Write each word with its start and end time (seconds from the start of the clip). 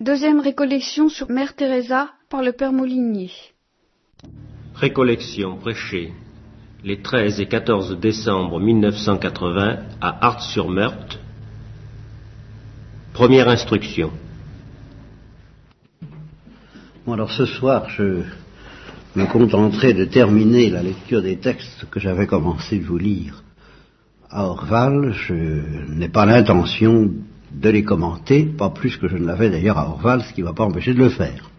Deuxième 0.00 0.38
récollection 0.38 1.08
sur 1.08 1.28
Mère 1.28 1.56
Teresa 1.56 2.10
par 2.30 2.40
le 2.40 2.52
Père 2.52 2.72
Molinier. 2.72 3.32
Récollection 4.76 5.56
prêchée 5.56 6.12
les 6.84 7.02
13 7.02 7.40
et 7.40 7.46
14 7.46 7.98
décembre 7.98 8.60
1980 8.60 9.78
à 10.00 10.26
Art-sur-Meurthe. 10.26 11.18
Première 13.12 13.48
instruction. 13.48 14.12
Bon, 17.04 17.14
alors 17.14 17.32
ce 17.32 17.44
soir, 17.44 17.90
je 17.90 18.22
me 19.16 19.26
contenterai 19.26 19.94
de 19.94 20.04
terminer 20.04 20.70
la 20.70 20.84
lecture 20.84 21.22
des 21.22 21.38
textes 21.38 21.86
que 21.90 21.98
j'avais 21.98 22.28
commencé 22.28 22.78
de 22.78 22.84
vous 22.84 22.98
lire 22.98 23.42
à 24.30 24.44
Orval. 24.44 25.12
Je 25.12 25.34
n'ai 25.92 26.08
pas 26.08 26.24
l'intention 26.24 27.10
de 27.52 27.70
les 27.70 27.82
commenter, 27.82 28.44
pas 28.44 28.70
plus 28.70 28.96
que 28.96 29.08
je 29.08 29.16
ne 29.16 29.26
l'avais 29.26 29.50
d'ailleurs 29.50 29.78
à 29.78 29.88
Orval, 29.88 30.22
ce 30.22 30.32
qui 30.32 30.40
ne 30.40 30.46
va 30.46 30.52
pas 30.52 30.64
empêcher 30.64 30.94
de 30.94 30.98
le 30.98 31.08
faire. 31.08 31.50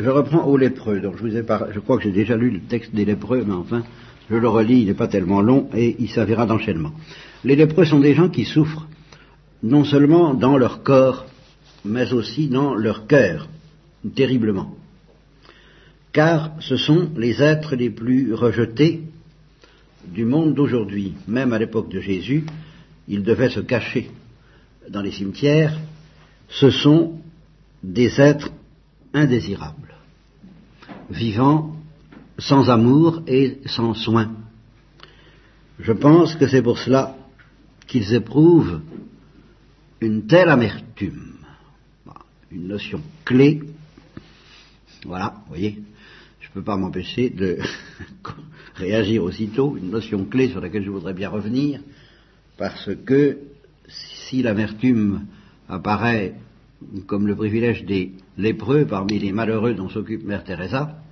Je 0.00 0.08
reprends 0.08 0.44
au 0.44 0.56
lépreux, 0.56 1.00
donc 1.00 1.16
je 1.18 1.28
je 1.28 1.78
crois 1.78 1.98
que 1.98 2.02
j'ai 2.02 2.12
déjà 2.12 2.36
lu 2.36 2.50
le 2.50 2.60
texte 2.60 2.94
des 2.94 3.04
lépreux, 3.04 3.44
mais 3.46 3.54
enfin, 3.54 3.82
je 4.30 4.36
le 4.36 4.48
relis, 4.48 4.80
il 4.80 4.86
n'est 4.86 4.94
pas 4.94 5.08
tellement 5.08 5.42
long 5.42 5.68
et 5.74 5.96
il 5.98 6.08
servira 6.08 6.46
d'enchaînement. 6.46 6.92
Les 7.44 7.56
lépreux 7.56 7.84
sont 7.84 8.00
des 8.00 8.14
gens 8.14 8.28
qui 8.28 8.44
souffrent 8.44 8.86
non 9.62 9.84
seulement 9.84 10.34
dans 10.34 10.56
leur 10.56 10.82
corps, 10.82 11.26
mais 11.84 12.12
aussi 12.12 12.48
dans 12.48 12.74
leur 12.74 13.06
cœur, 13.06 13.48
terriblement. 14.14 14.74
Car 16.12 16.52
ce 16.60 16.76
sont 16.76 17.10
les 17.16 17.42
êtres 17.42 17.76
les 17.76 17.90
plus 17.90 18.34
rejetés 18.34 19.02
du 20.06 20.24
monde 20.24 20.54
d'aujourd'hui. 20.54 21.14
Même 21.28 21.52
à 21.52 21.58
l'époque 21.58 21.90
de 21.90 22.00
Jésus, 22.00 22.44
ils 23.10 23.24
devaient 23.24 23.50
se 23.50 23.60
cacher 23.60 24.08
dans 24.88 25.02
les 25.02 25.10
cimetières. 25.10 25.76
Ce 26.48 26.70
sont 26.70 27.18
des 27.82 28.20
êtres 28.20 28.52
indésirables, 29.12 29.94
vivant 31.10 31.74
sans 32.38 32.70
amour 32.70 33.22
et 33.26 33.58
sans 33.66 33.94
soin. 33.94 34.30
Je 35.80 35.92
pense 35.92 36.36
que 36.36 36.46
c'est 36.46 36.62
pour 36.62 36.78
cela 36.78 37.16
qu'ils 37.88 38.14
éprouvent 38.14 38.80
une 40.00 40.26
telle 40.28 40.48
amertume, 40.48 41.34
une 42.52 42.68
notion 42.68 43.02
clé. 43.24 43.60
Voilà, 45.04 45.34
vous 45.42 45.48
voyez, 45.48 45.82
je 46.40 46.48
ne 46.48 46.52
peux 46.52 46.62
pas 46.62 46.76
m'empêcher 46.76 47.28
de 47.30 47.58
réagir 48.76 49.24
aussitôt, 49.24 49.76
une 49.76 49.90
notion 49.90 50.24
clé 50.26 50.48
sur 50.48 50.60
laquelle 50.60 50.84
je 50.84 50.90
voudrais 50.90 51.14
bien 51.14 51.28
revenir, 51.28 51.80
parce 52.60 52.94
que 53.06 53.38
si 53.88 54.42
l'amertume 54.42 55.24
apparaît 55.66 56.34
comme 57.06 57.26
le 57.26 57.34
privilège 57.34 57.86
des 57.86 58.12
lépreux 58.36 58.84
parmi 58.84 59.18
les 59.18 59.32
malheureux 59.32 59.72
dont 59.72 59.88
s'occupe 59.88 60.24
Mère 60.24 60.44
Teresa, 60.44 61.02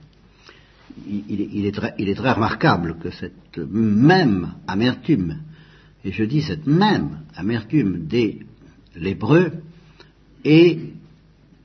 il, 1.08 1.64
est 1.64 1.72
très, 1.72 1.94
il, 1.98 2.10
est 2.10 2.14
très, 2.14 2.32
remarquable 2.32 2.98
que 2.98 3.10
cette 3.10 3.56
même 3.56 4.56
amertume, 4.66 5.38
et 6.04 6.12
je 6.12 6.24
dis 6.24 6.42
cette 6.42 6.66
même 6.66 7.20
amertume 7.34 8.06
des 8.06 8.40
lépreux, 8.94 9.52
est 10.44 10.80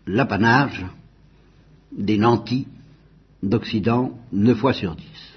l'apanage 0.07 0.85
des 1.91 2.17
nantis 2.17 2.67
d'Occident 3.41 4.17
neuf 4.31 4.59
fois 4.59 4.71
sur 4.71 4.95
dix. 4.95 5.32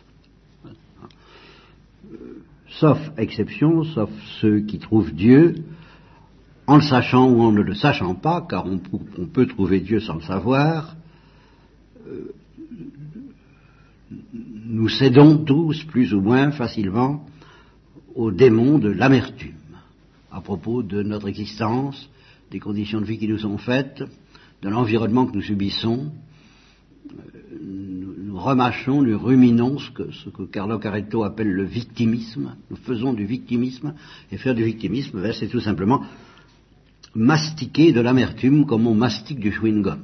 Sauf 2.78 2.98
exception, 3.16 3.84
sauf 3.84 4.10
ceux 4.40 4.60
qui 4.60 4.78
trouvent 4.78 5.14
Dieu, 5.14 5.64
en 6.66 6.76
le 6.76 6.82
sachant 6.82 7.30
ou 7.30 7.40
en 7.40 7.52
ne 7.52 7.62
le 7.62 7.74
sachant 7.74 8.14
pas, 8.14 8.46
car 8.48 8.66
on, 8.66 8.78
peut 9.26 9.46
trouver 9.46 9.80
Dieu 9.80 10.00
sans 10.00 10.16
le 10.16 10.22
savoir, 10.22 10.94
euh, 12.06 12.34
nous 14.66 14.90
cédons 14.90 15.38
tous, 15.44 15.84
plus 15.84 16.12
ou 16.12 16.20
moins 16.20 16.50
facilement, 16.50 17.24
au 18.14 18.30
démon 18.30 18.78
de 18.78 18.90
l'amertume, 18.90 19.54
à 20.30 20.42
propos 20.42 20.82
de 20.82 21.02
notre 21.02 21.28
existence, 21.28 22.10
des 22.50 22.60
conditions 22.60 23.00
de 23.00 23.06
vie 23.06 23.18
qui 23.18 23.28
nous 23.28 23.38
sont 23.38 23.58
faites, 23.58 24.02
de 24.62 24.68
l'environnement 24.68 25.26
que 25.26 25.34
nous 25.34 25.42
subissons. 25.42 26.12
Remâchons, 28.36 29.00
nous 29.00 29.18
ruminons 29.18 29.78
ce 29.78 29.90
que, 29.90 30.12
ce 30.12 30.28
que 30.28 30.42
Carlo 30.42 30.78
Caretto 30.78 31.24
appelle 31.24 31.50
le 31.50 31.64
victimisme. 31.64 32.54
Nous 32.70 32.76
faisons 32.76 33.14
du 33.14 33.24
victimisme, 33.24 33.94
et 34.30 34.36
faire 34.36 34.54
du 34.54 34.62
victimisme, 34.62 35.22
ben, 35.22 35.32
c'est 35.32 35.48
tout 35.48 35.60
simplement 35.60 36.02
mastiquer 37.14 37.92
de 37.92 38.00
l'amertume 38.02 38.66
comme 38.66 38.86
on 38.86 38.94
mastique 38.94 39.40
du 39.40 39.50
chewing-gum. 39.50 40.00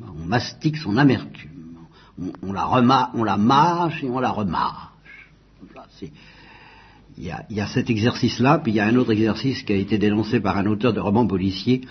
On 0.00 0.26
mastique 0.26 0.76
son 0.76 0.96
amertume. 0.96 1.50
On, 2.42 2.52
la, 2.52 3.10
on 3.14 3.22
la 3.22 3.36
mâche 3.36 4.02
et 4.02 4.10
on 4.10 4.18
la 4.18 4.30
remâche. 4.30 4.88
Il 7.16 7.24
y, 7.24 7.60
a, 7.60 7.66
cet 7.68 7.90
exercice-là, 7.90 8.58
puis 8.58 8.72
il 8.72 8.74
y 8.76 8.80
a 8.80 8.86
un 8.86 8.96
autre 8.96 9.12
exercice 9.12 9.62
qui 9.62 9.72
a 9.72 9.76
été 9.76 9.98
dénoncé 9.98 10.40
par 10.40 10.56
un 10.56 10.66
auteur 10.66 10.92
de 10.92 10.98
romans 10.98 11.26
policiers 11.26 11.82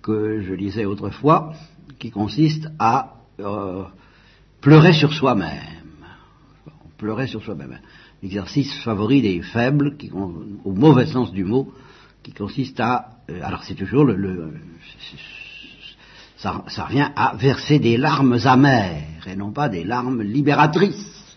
que 0.00 0.42
je 0.42 0.52
lisais 0.54 0.84
autrefois, 0.84 1.54
qui 1.98 2.10
consiste 2.10 2.68
à 2.78 3.14
euh, 3.40 3.84
pleurer 4.62 4.94
sur 4.94 5.12
soi-même. 5.12 5.50
Pleurer 6.96 7.26
sur 7.26 7.42
soi-même. 7.42 7.78
L'exercice 8.22 8.72
favori 8.82 9.20
des 9.20 9.42
faibles, 9.42 9.96
au 10.64 10.72
mauvais 10.72 11.06
sens 11.06 11.32
du 11.32 11.44
mot, 11.44 11.74
qui 12.22 12.32
consiste 12.32 12.80
à... 12.80 13.18
Euh, 13.28 13.40
alors 13.42 13.64
c'est 13.64 13.74
toujours 13.74 14.04
le... 14.04 14.54
ça, 16.36 16.64
ça, 16.68 16.84
revient 16.84 17.10
à 17.16 17.34
verser 17.34 17.80
des 17.80 17.96
larmes 17.96 18.38
amères 18.44 19.26
et 19.26 19.34
non 19.34 19.50
pas 19.50 19.68
des 19.68 19.82
larmes 19.82 20.22
libératrices. 20.22 21.36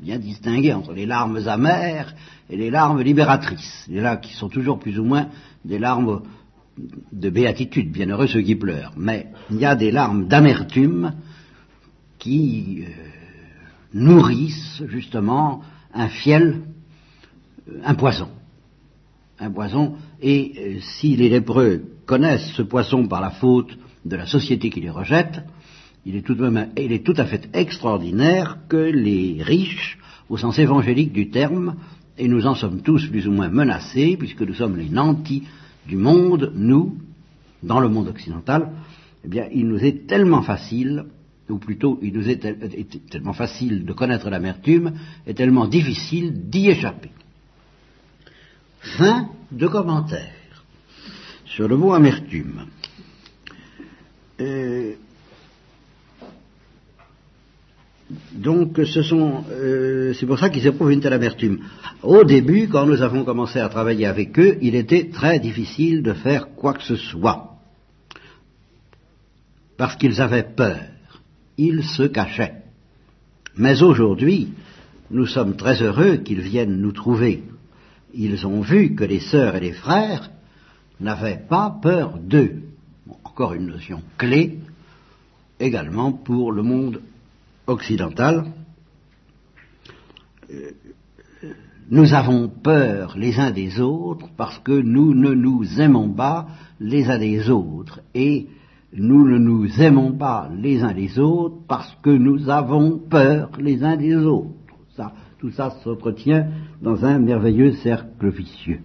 Bien 0.00 0.18
distinguer 0.18 0.72
entre 0.72 0.92
les 0.92 1.06
larmes 1.06 1.40
amères 1.48 2.14
et 2.48 2.56
les 2.56 2.70
larmes 2.70 3.02
libératrices. 3.02 3.88
Et 3.90 4.00
là, 4.00 4.16
qui 4.16 4.32
sont 4.34 4.48
toujours 4.48 4.78
plus 4.78 5.00
ou 5.00 5.04
moins 5.04 5.26
des 5.64 5.80
larmes 5.80 6.22
de 7.10 7.30
béatitude, 7.30 7.90
bienheureux 7.90 8.28
ceux 8.28 8.42
qui 8.42 8.54
pleurent. 8.54 8.92
Mais 8.96 9.26
il 9.50 9.56
y 9.56 9.66
a 9.66 9.74
des 9.74 9.90
larmes 9.90 10.28
d'amertume 10.28 11.14
euh, 12.28 12.88
nourrissent 13.94 14.82
justement 14.88 15.62
un 15.94 16.08
fiel, 16.08 16.62
euh, 17.68 17.80
un 17.84 17.94
poison. 17.94 18.28
Un 19.38 19.50
poison, 19.50 19.94
et 20.20 20.52
euh, 20.56 20.80
si 20.80 21.16
les 21.16 21.28
lépreux 21.28 21.82
connaissent 22.06 22.52
ce 22.52 22.62
poisson 22.62 23.06
par 23.06 23.20
la 23.20 23.30
faute 23.30 23.78
de 24.04 24.16
la 24.16 24.26
société 24.26 24.70
qui 24.70 24.80
les 24.80 24.90
rejette, 24.90 25.40
il 26.04 26.16
est 26.16 26.22
tout, 26.22 26.36
il 26.76 26.92
est 26.92 27.04
tout 27.04 27.14
à 27.16 27.24
fait 27.24 27.48
extraordinaire 27.52 28.58
que 28.68 28.76
les 28.76 29.42
riches, 29.42 29.98
au 30.28 30.36
sens 30.36 30.58
évangélique 30.58 31.12
du 31.12 31.30
terme, 31.30 31.76
et 32.16 32.28
nous 32.28 32.46
en 32.46 32.54
sommes 32.54 32.82
tous 32.82 33.06
plus 33.08 33.28
ou 33.28 33.32
moins 33.32 33.48
menacés, 33.48 34.16
puisque 34.18 34.42
nous 34.42 34.54
sommes 34.54 34.76
les 34.76 34.88
nantis 34.88 35.44
du 35.86 35.96
monde, 35.96 36.52
nous, 36.54 36.98
dans 37.62 37.80
le 37.80 37.88
monde 37.88 38.08
occidental, 38.08 38.72
eh 39.24 39.28
bien, 39.28 39.46
il 39.52 39.68
nous 39.68 39.84
est 39.84 40.06
tellement 40.06 40.42
facile, 40.42 41.06
ou 41.50 41.58
plutôt, 41.58 41.98
il 42.02 42.12
nous 42.12 42.28
est 42.28 42.40
tellement 43.10 43.32
facile 43.32 43.84
de 43.84 43.92
connaître 43.92 44.28
l'amertume, 44.30 44.92
et 45.26 45.34
tellement 45.34 45.66
difficile 45.66 46.48
d'y 46.48 46.68
échapper. 46.68 47.10
Fin 48.80 49.30
de 49.50 49.66
commentaire 49.66 50.32
sur 51.44 51.68
le 51.68 51.76
mot 51.76 51.92
amertume. 51.92 52.66
Euh, 54.40 54.94
donc, 58.32 58.80
ce 58.84 59.02
sont, 59.02 59.44
euh, 59.50 60.14
c'est 60.14 60.24
pour 60.24 60.38
ça 60.38 60.48
qu'ils 60.48 60.66
éprouvent 60.66 60.92
une 60.92 61.00
telle 61.00 61.12
amertume. 61.12 61.58
Au 62.02 62.24
début, 62.24 62.68
quand 62.68 62.86
nous 62.86 63.02
avons 63.02 63.24
commencé 63.24 63.58
à 63.58 63.68
travailler 63.68 64.06
avec 64.06 64.38
eux, 64.38 64.56
il 64.62 64.74
était 64.74 65.10
très 65.10 65.38
difficile 65.40 66.02
de 66.02 66.14
faire 66.14 66.54
quoi 66.54 66.72
que 66.72 66.82
ce 66.82 66.96
soit, 66.96 67.58
parce 69.76 69.96
qu'ils 69.96 70.20
avaient 70.22 70.46
peur. 70.56 70.80
Ils 71.58 71.84
se 71.84 72.04
cachaient. 72.04 72.62
Mais 73.56 73.82
aujourd'hui, 73.82 74.52
nous 75.10 75.26
sommes 75.26 75.56
très 75.56 75.82
heureux 75.82 76.16
qu'ils 76.18 76.40
viennent 76.40 76.80
nous 76.80 76.92
trouver 76.92 77.42
ils 78.14 78.46
ont 78.46 78.60
vu 78.60 78.94
que 78.94 79.04
les 79.04 79.20
sœurs 79.20 79.56
et 79.56 79.60
les 79.60 79.72
frères 79.72 80.30
n'avaient 81.00 81.42
pas 81.48 81.78
peur 81.82 82.18
d'eux. 82.18 82.62
encore 83.24 83.54
une 83.54 83.66
notion 83.66 84.02
clé 84.16 84.58
également 85.60 86.12
pour 86.12 86.50
le 86.50 86.62
monde 86.62 87.00
occidental. 87.66 88.46
Euh, 90.50 90.72
nous 91.90 92.12
avons 92.12 92.48
peur 92.48 93.16
les 93.16 93.38
uns 93.38 93.50
des 93.50 93.80
autres 93.80 94.28
parce 94.36 94.58
que 94.58 94.72
nous 94.72 95.14
ne 95.14 95.32
nous 95.32 95.80
aimons 95.80 96.10
pas 96.10 96.48
les 96.80 97.08
uns 97.08 97.18
des 97.18 97.48
autres. 97.48 98.00
Et 98.14 98.48
nous 98.92 99.28
ne 99.28 99.38
nous 99.38 99.80
aimons 99.80 100.12
pas 100.12 100.48
les 100.56 100.82
uns 100.82 100.92
les 100.92 101.18
autres 101.18 101.56
parce 101.68 101.94
que 102.02 102.10
nous 102.10 102.48
avons 102.48 102.98
peur 102.98 103.50
les 103.58 103.84
uns 103.84 103.96
des 103.96 104.16
autres. 104.16 104.50
Tout 105.38 105.50
ça 105.50 105.70
s'entretient 105.84 106.48
dans 106.82 107.04
un 107.04 107.18
merveilleux 107.20 107.72
cercle 107.72 108.28
vicieux. 108.28 108.80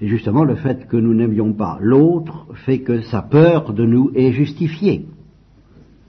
Et 0.00 0.08
justement, 0.08 0.44
le 0.44 0.56
fait 0.56 0.88
que 0.88 0.96
nous 0.96 1.14
n'aimions 1.14 1.52
pas 1.52 1.78
l'autre 1.80 2.46
fait 2.64 2.80
que 2.80 3.02
sa 3.02 3.22
peur 3.22 3.72
de 3.72 3.84
nous 3.84 4.10
est 4.14 4.32
justifiée. 4.32 5.06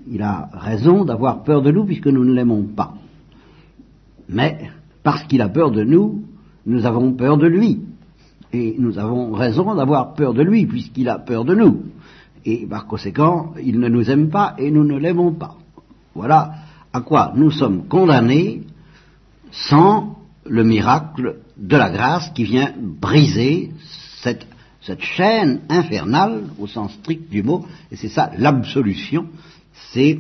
Il 0.10 0.22
a 0.22 0.50
raison 0.52 1.06
d'avoir 1.06 1.44
peur 1.44 1.62
de 1.62 1.72
nous 1.72 1.86
puisque 1.86 2.08
nous 2.08 2.26
ne 2.26 2.34
l'aimons 2.34 2.64
pas. 2.64 2.96
Mais 4.28 4.70
parce 5.04 5.24
qu'il 5.24 5.42
a 5.42 5.50
peur 5.50 5.72
de 5.72 5.84
nous, 5.84 6.24
nous 6.66 6.86
avons 6.86 7.14
peur 7.14 7.38
de 7.38 7.48
lui. 7.48 7.82
Et 8.54 8.76
nous 8.80 8.98
avons 8.98 9.34
raison 9.34 9.76
d'avoir 9.76 10.14
peur 10.14 10.34
de 10.34 10.42
lui 10.42 10.66
puisqu'il 10.66 11.10
a 11.10 11.20
peur 11.20 11.46
de 11.46 11.56
nous. 11.56 11.84
Et 12.46 12.66
par 12.66 12.88
conséquent, 12.88 13.54
il 13.62 13.80
ne 13.80 13.90
nous 13.90 14.10
aime 14.10 14.30
pas 14.30 14.56
et 14.58 14.72
nous 14.72 14.84
ne 14.84 14.98
l'aimons 14.98 15.34
pas. 15.34 15.58
Voilà 16.16 16.54
à 16.94 17.02
quoi 17.02 17.34
nous 17.36 17.52
sommes 17.52 17.88
condamnés 17.88 18.64
sans 19.52 20.18
le 20.46 20.64
miracle 20.64 21.40
de 21.58 21.78
la 21.78 21.90
grâce 21.90 22.30
qui 22.32 22.44
vient 22.44 22.74
briser 22.78 23.72
cette, 24.22 24.46
chaîne 25.00 25.62
infernale 25.68 26.44
au 26.58 26.66
sens 26.66 26.94
strict 26.94 27.30
du 27.30 27.44
mot, 27.44 27.66
et 27.92 27.98
c'est 27.98 28.08
ça 28.08 28.32
l'absolution, 28.38 29.28
c'est 29.92 30.18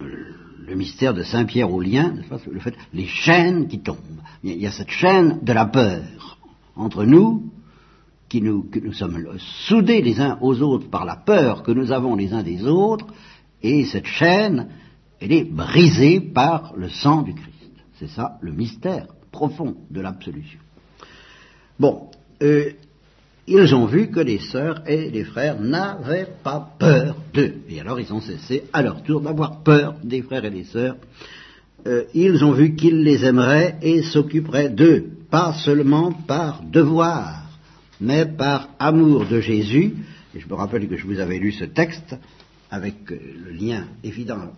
le 0.00 0.74
mystère 0.74 1.14
de 1.14 1.22
Saint 1.22 1.46
Pierre 1.46 1.72
au 1.72 1.80
lien, 1.80 2.14
le 2.52 2.60
fait, 2.60 2.74
les 2.92 3.06
chaînes 3.06 3.68
qui 3.68 3.78
tombent. 3.78 3.96
Il 4.44 4.60
y 4.60 4.66
a 4.66 4.70
cette 4.70 4.90
chaîne 4.90 5.38
de 5.42 5.52
la 5.54 5.64
peur 5.64 6.35
entre 6.76 7.04
nous, 7.04 7.50
qui 8.28 8.42
nous, 8.42 8.68
sommes 8.92 9.38
soudés 9.68 10.02
les 10.02 10.20
uns 10.20 10.38
aux 10.40 10.60
autres 10.60 10.90
par 10.90 11.04
la 11.04 11.16
peur 11.16 11.62
que 11.62 11.70
nous 11.70 11.92
avons 11.92 12.16
les 12.16 12.32
uns 12.32 12.42
des 12.42 12.66
autres, 12.66 13.06
et 13.62 13.84
cette 13.84 14.06
chaîne, 14.06 14.68
elle 15.20 15.32
est 15.32 15.44
brisée 15.44 16.20
par 16.20 16.74
le 16.76 16.88
sang 16.88 17.22
du 17.22 17.34
Christ. 17.34 17.72
C'est 17.98 18.08
ça 18.08 18.38
le 18.40 18.52
mystère 18.52 19.06
profond 19.32 19.76
de 19.90 20.00
l'absolution. 20.00 20.58
Bon, 21.78 22.10
euh, 22.42 22.70
ils 23.46 23.74
ont 23.74 23.86
vu 23.86 24.10
que 24.10 24.20
les 24.20 24.38
sœurs 24.38 24.82
et 24.86 25.10
les 25.10 25.24
frères 25.24 25.60
n'avaient 25.60 26.28
pas 26.42 26.74
peur 26.78 27.16
d'eux. 27.32 27.54
Et 27.68 27.80
alors 27.80 28.00
ils 28.00 28.12
ont 28.12 28.20
cessé 28.20 28.64
à 28.72 28.82
leur 28.82 29.02
tour 29.02 29.20
d'avoir 29.20 29.62
peur 29.62 29.94
des 30.02 30.22
frères 30.22 30.44
et 30.44 30.50
des 30.50 30.64
sœurs. 30.64 30.96
Euh, 31.86 32.04
ils 32.14 32.44
ont 32.44 32.52
vu 32.52 32.74
qu'ils 32.74 33.02
les 33.02 33.24
aimeraient 33.24 33.76
et 33.82 34.02
s'occuperaient 34.02 34.70
d'eux, 34.70 35.10
pas 35.36 35.52
seulement 35.52 36.12
par 36.12 36.62
devoir, 36.62 37.42
mais 38.00 38.24
par 38.24 38.70
amour 38.78 39.26
de 39.26 39.38
Jésus. 39.42 39.92
Et 40.34 40.40
je 40.40 40.48
me 40.48 40.54
rappelle 40.54 40.88
que 40.88 40.96
je 40.96 41.06
vous 41.06 41.20
avais 41.20 41.38
lu 41.38 41.52
ce 41.52 41.66
texte 41.66 42.16
avec 42.70 43.12
euh, 43.12 43.18
le 43.44 43.50
lien 43.50 43.84
évident 44.02 44.50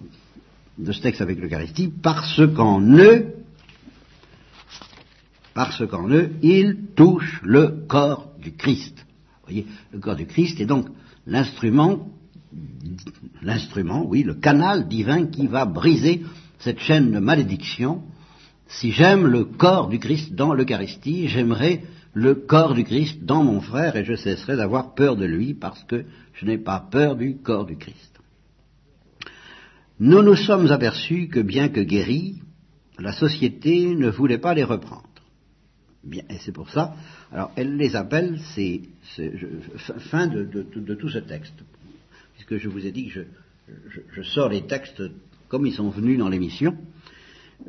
de 0.79 0.93
ce 0.93 1.01
texte 1.01 1.21
avec 1.21 1.41
l'Eucharistie, 1.41 1.89
parce 2.01 2.41
qu'en 2.55 2.81
eux, 2.81 3.35
parce 5.53 5.85
qu'en 5.89 6.09
eux, 6.11 6.31
ils 6.43 6.77
touchent 6.95 7.41
le 7.43 7.85
corps 7.89 8.31
du 8.41 8.53
Christ. 8.53 8.95
Vous 8.99 9.47
voyez, 9.47 9.67
le 9.93 9.99
corps 9.99 10.15
du 10.15 10.27
Christ 10.27 10.61
est 10.61 10.67
donc 10.67 10.87
l'instrument, 11.27 12.09
l'instrument, 13.43 14.07
oui, 14.07 14.23
le 14.23 14.35
canal 14.35 14.87
divin 14.87 15.27
qui 15.27 15.49
va 15.49 15.65
briser 15.65 16.23
cette 16.61 16.79
chaîne 16.79 17.11
de 17.11 17.19
malédiction. 17.19 18.05
Si 18.69 18.93
j'aime 18.93 19.26
le 19.26 19.44
corps 19.44 19.88
du 19.88 19.99
Christ 19.99 20.35
dans 20.35 20.53
l'Eucharistie, 20.53 21.26
j'aimerai 21.29 21.82
le 22.12 22.35
corps 22.35 22.75
du 22.75 22.85
Christ 22.85 23.25
dans 23.25 23.43
mon 23.43 23.61
frère 23.61 23.97
et 23.97 24.05
je 24.05 24.15
cesserai 24.15 24.56
d'avoir 24.56 24.94
peur 24.94 25.17
de 25.17 25.25
lui 25.25 25.55
parce 25.55 25.82
que 25.85 26.05
je 26.35 26.44
n'ai 26.44 26.59
pas 26.59 26.79
peur 26.79 27.17
du 27.17 27.38
corps 27.38 27.65
du 27.65 27.76
Christ. 27.76 28.19
Nous 30.00 30.23
nous 30.23 30.37
sommes 30.37 30.70
aperçus 30.70 31.29
que 31.29 31.41
bien 31.41 31.70
que 31.70 31.81
guéris, 31.81 32.43
la 32.99 33.12
société 33.12 33.94
ne 33.94 34.11
voulait 34.11 34.38
pas 34.38 34.55
les 34.55 34.65
reprendre. 34.65 35.05
Bien, 36.05 36.23
et 36.29 36.38
c'est 36.38 36.53
pour 36.53 36.70
ça, 36.70 36.94
alors 37.32 37.50
elle 37.56 37.76
les 37.76 37.97
appelle, 37.97 38.38
c'est 38.55 38.82
fin 40.11 40.26
de, 40.26 40.44
tout 40.94 41.09
ce 41.09 41.19
texte, 41.19 41.55
puisque 42.35 42.59
je 42.59 42.69
vous 42.69 42.87
ai 42.87 42.93
dit 42.93 43.09
que 43.09 43.25
je, 44.15 44.23
sors 44.23 44.50
les 44.50 44.67
textes 44.67 45.03
comme 45.49 45.67
ils 45.67 45.75
sont 45.75 45.88
venus 45.88 46.19
dans 46.19 46.29
l'émission. 46.29 46.76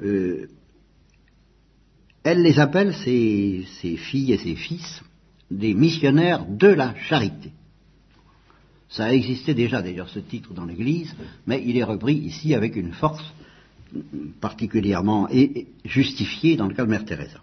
Euh, 0.03 0.47
elle 2.23 2.41
les 2.41 2.59
appelle, 2.59 2.93
ses, 2.93 3.65
filles 3.97 4.33
et 4.33 4.37
ses 4.37 4.55
fils, 4.55 5.01
des 5.49 5.73
missionnaires 5.73 6.45
de 6.45 6.67
la 6.67 6.95
charité. 6.95 7.51
Ça 8.89 9.05
a 9.05 9.13
existé 9.13 9.53
déjà 9.53 9.81
d'ailleurs 9.81 10.09
ce 10.09 10.19
titre 10.19 10.53
dans 10.53 10.65
l'Église, 10.65 11.15
mais 11.45 11.63
il 11.65 11.77
est 11.77 11.83
repris 11.83 12.15
ici 12.15 12.53
avec 12.55 12.75
une 12.75 12.93
force 12.93 13.23
particulièrement 14.39 15.27
justifiée 15.85 16.55
dans 16.55 16.67
le 16.67 16.73
cas 16.73 16.85
de 16.85 16.89
Mère 16.89 17.05
Teresa. 17.05 17.39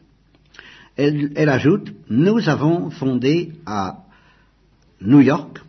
Elle, 0.96 1.48
ajoute, 1.48 1.92
nous 2.08 2.48
avons 2.48 2.90
fondé 2.90 3.52
à 3.66 4.04
New 5.02 5.20
York, 5.20 5.60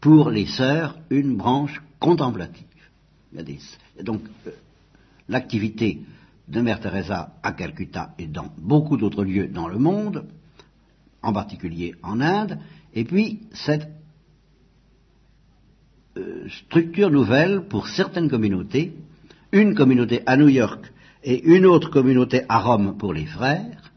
pour 0.00 0.30
les 0.30 0.46
sœurs, 0.46 0.96
une 1.10 1.36
branche 1.36 1.82
contemplative. 1.98 2.64
donc, 4.02 4.22
euh, 4.46 4.50
l'activité 5.28 6.00
de 6.50 6.60
Mère 6.60 6.80
Teresa 6.80 7.34
à 7.42 7.52
Calcutta 7.52 8.14
et 8.18 8.26
dans 8.26 8.52
beaucoup 8.58 8.96
d'autres 8.96 9.24
lieux 9.24 9.46
dans 9.48 9.68
le 9.68 9.78
monde, 9.78 10.26
en 11.22 11.32
particulier 11.32 11.94
en 12.02 12.20
Inde, 12.20 12.58
et 12.94 13.04
puis 13.04 13.40
cette 13.52 13.88
euh, 16.16 16.48
structure 16.48 17.10
nouvelle 17.10 17.62
pour 17.68 17.86
certaines 17.86 18.28
communautés, 18.28 18.94
une 19.52 19.74
communauté 19.74 20.22
à 20.26 20.36
New 20.36 20.48
York 20.48 20.92
et 21.22 21.42
une 21.44 21.66
autre 21.66 21.90
communauté 21.90 22.42
à 22.48 22.58
Rome 22.58 22.96
pour 22.98 23.12
les 23.12 23.26
frères, 23.26 23.92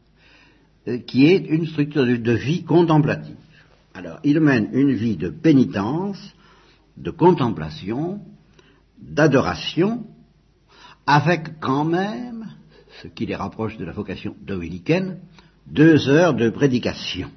euh, 0.87 0.99
qui 0.99 1.25
est 1.25 1.47
une 1.47 1.65
structure 1.65 2.05
de, 2.05 2.31
vie 2.33 2.63
contemplative. 2.63 3.35
Alors, 3.95 4.19
il 4.23 4.39
mène 4.39 4.69
une 4.73 4.93
vie 4.93 5.17
de 5.17 5.29
pénitence, 5.29 6.35
de 6.97 7.09
contemplation, 7.09 8.19
d'adoration, 8.99 10.05
avec 11.05 11.59
quand 11.59 11.85
même, 11.85 12.47
ce 13.01 13.07
qui 13.07 13.25
les 13.25 13.35
rapproche 13.35 13.77
de 13.77 13.85
la 13.85 13.91
vocation 13.91 14.35
dominicaine, 14.41 15.19
deux 15.67 16.09
heures 16.09 16.33
de 16.33 16.49
prédication. 16.49 17.29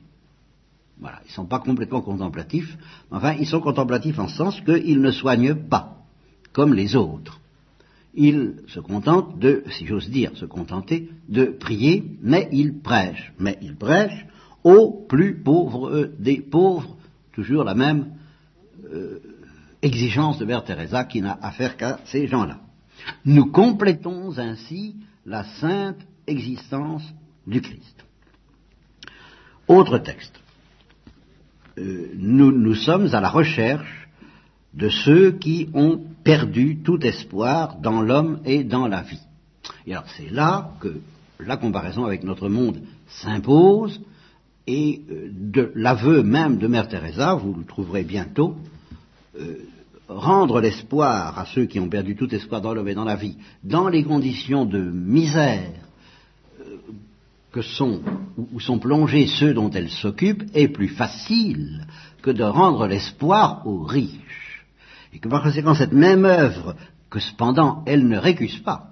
Voilà, 0.98 1.20
ils 1.24 1.28
ne 1.28 1.32
sont 1.32 1.46
pas 1.46 1.58
complètement 1.58 2.00
contemplatifs, 2.00 2.76
mais 3.10 3.18
enfin, 3.18 3.34
ils 3.38 3.46
sont 3.46 3.60
contemplatifs 3.60 4.18
en 4.18 4.28
sens 4.28 4.60
qu'ils 4.62 5.00
ne 5.00 5.10
soignent 5.10 5.54
pas, 5.54 6.04
comme 6.52 6.72
les 6.72 6.96
autres 6.96 7.40
il 8.16 8.62
se 8.68 8.80
contente 8.80 9.38
de, 9.38 9.62
si 9.70 9.86
j'ose 9.86 10.08
dire, 10.08 10.32
se 10.36 10.46
contenter 10.46 11.10
de 11.28 11.44
prier, 11.44 12.02
mais 12.22 12.48
il 12.50 12.80
prêche. 12.80 13.32
Mais 13.38 13.58
il 13.60 13.76
prêche 13.76 14.26
aux 14.64 15.04
plus 15.06 15.36
pauvres 15.42 16.10
des 16.18 16.40
pauvres, 16.40 16.96
toujours 17.32 17.62
la 17.62 17.74
même 17.74 18.14
euh, 18.92 19.18
exigence 19.82 20.38
de 20.38 20.46
Mère 20.46 20.64
Teresa 20.64 21.04
qui 21.04 21.20
n'a 21.20 21.38
affaire 21.42 21.76
qu'à 21.76 22.00
ces 22.06 22.26
gens-là. 22.26 22.60
Nous 23.24 23.46
complétons 23.46 24.38
ainsi 24.38 24.96
la 25.24 25.44
sainte 25.44 26.00
existence 26.26 27.02
du 27.46 27.60
Christ. 27.60 28.04
Autre 29.68 29.98
texte. 29.98 30.40
Euh, 31.78 32.12
nous, 32.16 32.74
sommes 32.74 33.14
à 33.14 33.20
la 33.20 33.28
recherche 33.28 34.08
de 34.72 34.88
ceux 34.88 35.32
qui 35.32 35.68
ont 35.74 36.02
perdu 36.24 36.78
tout 36.82 37.04
espoir 37.04 37.78
dans 37.80 38.02
l'homme 38.02 38.40
et 38.44 38.64
dans 38.64 38.86
la 38.86 39.02
vie. 39.02 39.20
Et 39.86 39.92
alors 39.92 40.08
c'est 40.16 40.30
là 40.30 40.72
que 40.80 41.00
la 41.40 41.56
comparaison 41.56 42.04
avec 42.04 42.24
notre 42.24 42.48
monde 42.48 42.80
s'impose, 43.08 44.00
et 44.66 45.02
euh, 45.10 45.28
de 45.30 45.72
l'aveu 45.74 46.22
même 46.22 46.58
de 46.58 46.66
Mère 46.66 46.88
Teresa, 46.88 47.34
vous 47.34 47.54
le 47.54 47.64
trouverez 47.64 48.02
bientôt, 48.02 48.56
euh, 49.38 49.58
rendre 50.08 50.60
l'espoir 50.60 51.38
à 51.38 51.46
ceux 51.46 51.66
qui 51.66 51.80
ont 51.80 51.88
perdu 51.88 52.16
tout 52.16 52.32
espoir 52.34 52.60
dans 52.60 52.74
l'homme 52.74 52.88
et 52.88 52.94
dans 52.94 53.04
la 53.04 53.16
vie, 53.16 53.36
dans 53.64 53.88
les 53.88 54.04
conditions 54.04 54.64
de 54.64 54.78
misère 54.78 55.72
euh, 56.60 56.76
que 57.50 57.62
sont, 57.62 58.00
où 58.52 58.60
sont 58.60 58.78
plongés 58.78 59.26
ceux 59.26 59.54
dont 59.54 59.70
elle 59.70 59.90
s'occupe, 59.90 60.44
est 60.54 60.68
plus 60.68 60.88
facile 60.88 61.86
que 62.22 62.30
de 62.30 62.44
rendre 62.44 62.86
l'espoir 62.86 63.66
aux 63.66 63.82
riches. 63.82 64.64
Et 65.12 65.18
que 65.18 65.28
par 65.28 65.42
conséquent 65.42 65.74
cette 65.74 65.92
même 65.92 66.24
œuvre, 66.24 66.76
que 67.10 67.18
cependant 67.18 67.82
elle 67.86 68.06
ne 68.06 68.18
récuse 68.18 68.58
pas, 68.58 68.90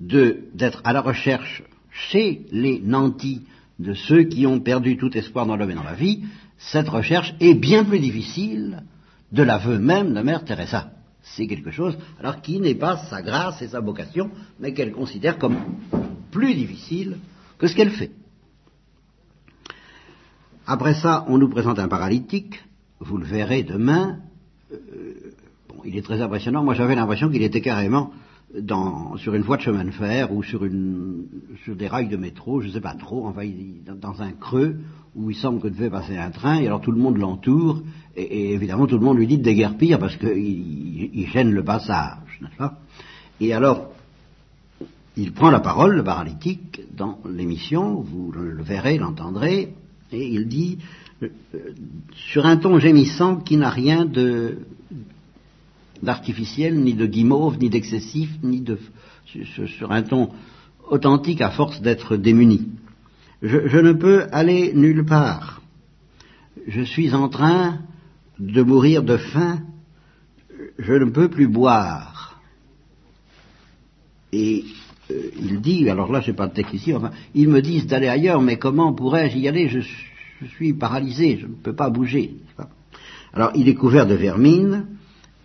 d'être 0.00 0.80
à 0.84 0.92
la 0.92 1.02
recherche 1.02 1.62
chez 1.90 2.46
les 2.50 2.80
nantis 2.80 3.42
de 3.78 3.94
ceux 3.94 4.24
qui 4.24 4.46
ont 4.46 4.60
perdu 4.60 4.96
tout 4.96 5.16
espoir 5.16 5.46
dans 5.46 5.56
l'homme 5.56 5.70
et 5.70 5.74
dans 5.74 5.82
la 5.82 5.94
vie, 5.94 6.24
cette 6.58 6.88
recherche 6.88 7.34
est 7.40 7.54
bien 7.54 7.84
plus 7.84 7.98
difficile 7.98 8.82
de 9.32 9.42
l'aveu 9.42 9.78
même 9.78 10.14
de 10.14 10.20
Mère 10.20 10.44
Teresa. 10.44 10.90
C'est 11.22 11.46
quelque 11.46 11.70
chose, 11.70 11.96
alors 12.18 12.40
qui 12.40 12.60
n'est 12.60 12.74
pas 12.74 12.96
sa 12.96 13.22
grâce 13.22 13.60
et 13.62 13.68
sa 13.68 13.80
vocation, 13.80 14.30
mais 14.58 14.72
qu'elle 14.72 14.92
considère 14.92 15.38
comme 15.38 15.58
plus 16.30 16.54
difficile 16.54 17.18
que 17.58 17.66
ce 17.66 17.74
qu'elle 17.74 17.90
fait. 17.90 18.10
Après 20.66 20.94
ça, 20.94 21.24
on 21.28 21.38
nous 21.38 21.48
présente 21.48 21.78
un 21.78 21.88
paralytique, 21.88 22.62
vous 23.00 23.18
le 23.18 23.24
verrez 23.24 23.62
demain, 23.62 24.20
euh, 24.72 24.78
il 25.84 25.96
est 25.96 26.02
très 26.02 26.20
impressionnant. 26.20 26.62
Moi, 26.62 26.74
j'avais 26.74 26.94
l'impression 26.94 27.30
qu'il 27.30 27.42
était 27.42 27.60
carrément 27.60 28.12
sur 29.16 29.34
une 29.34 29.42
voie 29.42 29.56
de 29.56 29.62
chemin 29.62 29.84
de 29.84 29.90
fer 29.90 30.32
ou 30.32 30.42
sur, 30.42 30.60
des 30.68 31.88
rails 31.88 32.08
de 32.08 32.16
métro, 32.16 32.60
je 32.60 32.68
ne 32.68 32.72
sais 32.72 32.80
pas 32.80 32.94
trop, 32.94 33.26
enfin, 33.26 33.48
dans 34.00 34.22
un 34.22 34.32
creux 34.32 34.78
où 35.16 35.30
il 35.30 35.36
semble 35.36 35.60
que 35.60 35.68
devait 35.68 35.90
passer 35.90 36.16
un 36.16 36.30
train, 36.30 36.60
et 36.60 36.66
alors 36.66 36.80
tout 36.80 36.92
le 36.92 37.00
monde 37.00 37.16
l'entoure, 37.18 37.82
et, 38.16 38.52
évidemment 38.52 38.86
tout 38.86 38.98
le 38.98 39.04
monde 39.04 39.18
lui 39.18 39.26
dit 39.26 39.38
de 39.38 39.42
déguerpir 39.42 39.98
parce 39.98 40.16
qu'il 40.16 40.36
il 40.36 41.26
gêne 41.28 41.50
le 41.50 41.64
passage, 41.64 42.38
n'est-ce 42.40 42.56
pas? 42.56 42.78
Et 43.40 43.52
alors, 43.52 43.90
il 45.16 45.32
prend 45.32 45.50
la 45.50 45.60
parole, 45.60 45.96
le 45.96 46.04
paralytique, 46.04 46.82
dans 46.96 47.18
l'émission, 47.28 48.00
vous 48.00 48.30
le 48.32 48.62
verrez, 48.62 48.98
l'entendrez, 48.98 49.74
et 50.12 50.28
il 50.28 50.46
dit, 50.48 50.78
euh, 51.22 51.28
sur 52.14 52.46
un 52.46 52.56
ton 52.56 52.78
gémissant 52.78 53.36
qui 53.36 53.56
n'a 53.56 53.70
rien 53.70 54.06
d'artificiel, 56.02 56.80
ni 56.80 56.94
de 56.94 57.06
guimauve, 57.06 57.58
ni 57.58 57.68
d'excessif, 57.68 58.30
ni 58.42 58.60
de 58.60 58.78
sur 59.66 59.92
un 59.92 60.02
ton 60.02 60.30
authentique 60.88 61.40
à 61.40 61.50
force 61.50 61.80
d'être 61.80 62.16
démuni. 62.16 62.68
Je, 63.42 63.78
ne 63.78 63.92
peux 63.92 64.26
aller 64.32 64.72
nulle 64.74 65.04
part. 65.04 65.62
Je 66.66 66.82
suis 66.82 67.14
en 67.14 67.28
train 67.28 67.78
de 68.38 68.62
mourir 68.62 69.02
de 69.02 69.16
faim. 69.16 69.60
Je 70.78 70.92
ne 70.92 71.06
peux 71.06 71.28
plus 71.28 71.48
boire. 71.48 72.40
Et 74.32 74.64
euh, 75.10 75.30
il 75.40 75.60
dit, 75.60 75.88
alors 75.88 76.12
là, 76.12 76.20
je 76.20 76.30
n'ai 76.30 76.36
pas 76.36 76.46
de 76.46 76.54
texte 76.54 76.74
ici, 76.74 76.94
enfin, 76.94 77.10
ils 77.34 77.48
me 77.48 77.60
disent 77.62 77.86
d'aller 77.86 78.08
ailleurs, 78.08 78.40
mais 78.42 78.58
comment 78.58 78.92
pourrais-je 78.92 79.38
y 79.38 79.48
aller? 79.48 79.68
Je, 79.68 79.80
je, 79.80 80.46
suis 80.46 80.72
paralysé, 80.72 81.38
je 81.40 81.46
ne 81.46 81.54
peux 81.54 81.74
pas 81.74 81.90
bouger. 81.90 82.36
Alors, 83.32 83.50
il 83.54 83.68
est 83.68 83.74
couvert 83.74 84.06
de 84.06 84.14
vermine, 84.14 84.86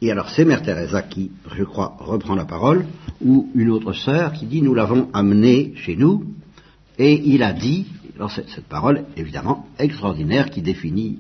et 0.02 0.12
alors 0.12 0.30
c'est 0.30 0.46
Mère 0.46 0.62
Teresa 0.62 1.02
qui, 1.02 1.32
je 1.56 1.64
crois, 1.64 1.96
reprend 2.00 2.36
la 2.36 2.46
parole, 2.46 2.86
ou 3.24 3.50
une 3.56 3.70
autre 3.70 3.94
sœur 3.94 4.34
qui 4.34 4.46
dit, 4.46 4.62
nous 4.62 4.76
l'avons 4.76 5.10
amené 5.14 5.74
chez 5.78 5.96
nous, 5.96 6.26
et 6.98 7.22
il 7.26 7.44
a 7.44 7.54
dit, 7.54 7.88
alors 8.16 8.32
cette, 8.32 8.50
cette 8.50 8.68
parole, 8.68 9.06
évidemment, 9.18 9.68
extraordinaire, 9.78 10.50
qui 10.50 10.62
définit 10.62 11.20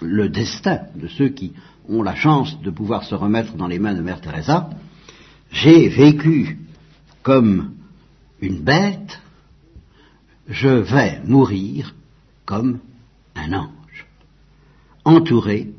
le 0.00 0.28
destin 0.28 0.80
de 0.96 1.06
ceux 1.08 1.28
qui 1.28 1.52
ont 1.88 2.02
la 2.02 2.14
chance 2.14 2.60
de 2.60 2.70
pouvoir 2.70 3.04
se 3.04 3.14
remettre 3.14 3.54
dans 3.54 3.68
les 3.68 3.78
mains 3.78 3.94
de 3.94 4.02
Mère 4.02 4.20
Teresa, 4.20 4.70
j'ai 5.50 5.88
vécu 5.88 6.58
comme 7.22 7.74
une 8.40 8.60
bête, 8.60 9.20
je 10.48 10.68
vais 10.68 11.20
mourir 11.24 11.94
comme 12.44 12.80
un 13.36 13.52
ange, 13.52 14.06
entouré 15.04 15.72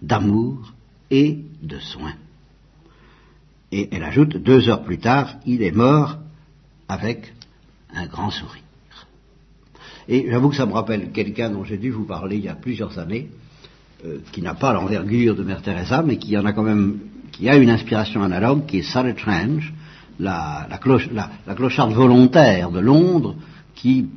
d'amour 0.00 0.72
et 1.10 1.44
de 1.62 1.78
soins. 1.78 2.14
Et 3.72 3.88
elle 3.92 4.04
ajoute, 4.04 4.36
deux 4.36 4.68
heures 4.68 4.84
plus 4.84 4.98
tard, 4.98 5.36
il 5.44 5.62
est 5.62 5.72
mort 5.72 6.18
avec 6.88 7.34
un 7.96 8.06
grand 8.06 8.30
sourire. 8.30 8.62
Et 10.08 10.26
j'avoue 10.30 10.50
que 10.50 10.56
ça 10.56 10.66
me 10.66 10.72
rappelle 10.72 11.10
quelqu'un 11.10 11.50
dont 11.50 11.64
j'ai 11.64 11.78
dû 11.78 11.90
vous 11.90 12.04
parler 12.04 12.36
il 12.36 12.44
y 12.44 12.48
a 12.48 12.54
plusieurs 12.54 12.98
années, 12.98 13.28
euh, 14.04 14.18
qui 14.30 14.42
n'a 14.42 14.54
pas 14.54 14.72
l'envergure 14.72 15.34
de 15.34 15.42
Mère 15.42 15.62
Teresa, 15.62 16.02
mais 16.02 16.18
qui 16.18 16.36
en 16.38 16.44
a 16.44 16.52
quand 16.52 16.62
même, 16.62 16.98
qui 17.32 17.48
a 17.48 17.56
une 17.56 17.70
inspiration 17.70 18.22
analogue, 18.22 18.66
qui 18.66 18.78
est 18.78 18.94
la, 20.18 20.78
cloche, 20.80 21.08
la, 21.12 21.30
la 21.46 21.54
clocharde 21.54 21.92
volontaire 21.92 22.70
de 22.70 22.80
Londres, 22.80 23.36
qui 23.74 24.08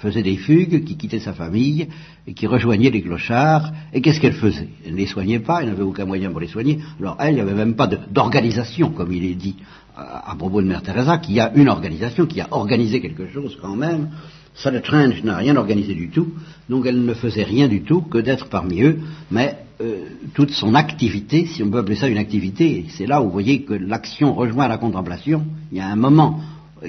faisait 0.00 0.22
des 0.22 0.36
fugues, 0.36 0.82
qui 0.84 0.96
quittait 0.96 1.20
sa 1.20 1.34
famille 1.34 1.86
et 2.26 2.32
qui 2.32 2.46
rejoignait 2.46 2.90
les 2.90 3.02
clochards. 3.02 3.70
Et 3.92 4.00
qu'est-ce 4.00 4.20
qu'elle 4.20 4.34
faisait? 4.34 4.68
Elle 4.84 4.92
ne 4.92 4.98
les 4.98 5.06
soignait 5.06 5.38
pas, 5.40 5.60
elle 5.60 5.68
n'avait 5.68 5.82
aucun 5.82 6.06
moyen 6.06 6.30
pour 6.30 6.40
les 6.40 6.48
soigner. 6.48 6.78
Alors 6.98 7.16
elle, 7.20 7.32
il 7.32 7.34
n'y 7.34 7.40
avait 7.40 7.54
même 7.54 7.76
pas 7.76 7.86
d'organisation, 7.86 8.90
comme 8.90 9.12
il 9.12 9.24
est 9.24 9.34
dit 9.34 9.56
à, 9.96 10.34
propos 10.36 10.62
de 10.62 10.66
Mère 10.66 10.82
Teresa, 10.82 11.18
qui 11.18 11.38
a 11.38 11.52
une 11.54 11.68
organisation, 11.68 12.26
qui 12.26 12.40
a 12.40 12.48
organisé 12.50 13.00
quelque 13.00 13.28
chose 13.28 13.58
quand 13.60 13.76
même. 13.76 14.08
Sally 14.54 14.80
Trench 14.80 15.22
n'a 15.22 15.36
rien 15.36 15.56
organisé 15.56 15.94
du 15.94 16.08
tout, 16.08 16.28
donc 16.68 16.86
elle 16.86 17.04
ne 17.04 17.14
faisait 17.14 17.44
rien 17.44 17.68
du 17.68 17.82
tout 17.82 18.00
que 18.00 18.18
d'être 18.18 18.48
parmi 18.48 18.82
eux, 18.82 18.98
mais 19.30 19.58
euh, 19.80 20.06
toute 20.34 20.50
son 20.50 20.74
activité, 20.74 21.46
si 21.46 21.62
on 21.62 21.70
peut 21.70 21.78
appeler 21.78 21.96
ça 21.96 22.08
une 22.08 22.18
activité, 22.18 22.86
c'est 22.88 23.06
là 23.06 23.20
où 23.20 23.26
vous 23.26 23.30
voyez 23.30 23.62
que 23.62 23.74
l'action 23.74 24.34
rejoint 24.34 24.66
la 24.66 24.78
contemplation. 24.78 25.44
Il 25.70 25.78
y 25.78 25.80
a 25.80 25.86
un 25.86 25.96
moment 25.96 26.40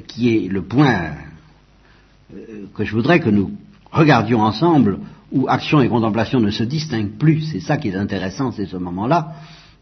qui 0.08 0.36
est 0.36 0.48
le 0.48 0.62
point 0.64 1.12
que 2.74 2.84
je 2.84 2.96
voudrais 2.96 3.20
que 3.20 3.30
nous 3.30 3.52
regardions 3.92 4.42
ensemble, 4.42 5.00
où 5.32 5.48
action 5.48 5.82
et 5.82 5.90
contemplation 5.90 6.40
ne 6.40 6.52
se 6.52 6.64
distinguent 6.64 7.18
plus, 7.18 7.42
c'est 7.42 7.60
ça 7.60 7.78
qui 7.78 7.90
est 7.90 7.96
intéressant, 7.96 8.52
c'est 8.52 8.66
ce 8.66 8.78
moment-là, 8.78 9.34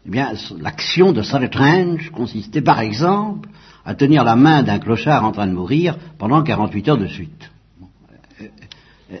eh 0.06 0.10
bien, 0.10 0.32
l'action 0.60 1.12
de 1.12 1.22
Trench 1.46 2.10
consistait 2.10 2.62
par 2.62 2.80
exemple 2.80 3.48
à 3.84 3.94
tenir 3.94 4.24
la 4.24 4.36
main 4.36 4.62
d'un 4.62 4.78
clochard 4.78 5.24
en 5.24 5.32
train 5.32 5.46
de 5.46 5.52
mourir 5.52 5.96
pendant 6.18 6.42
48 6.42 6.88
heures 6.88 6.98
de 6.98 7.06
suite. 7.06 7.50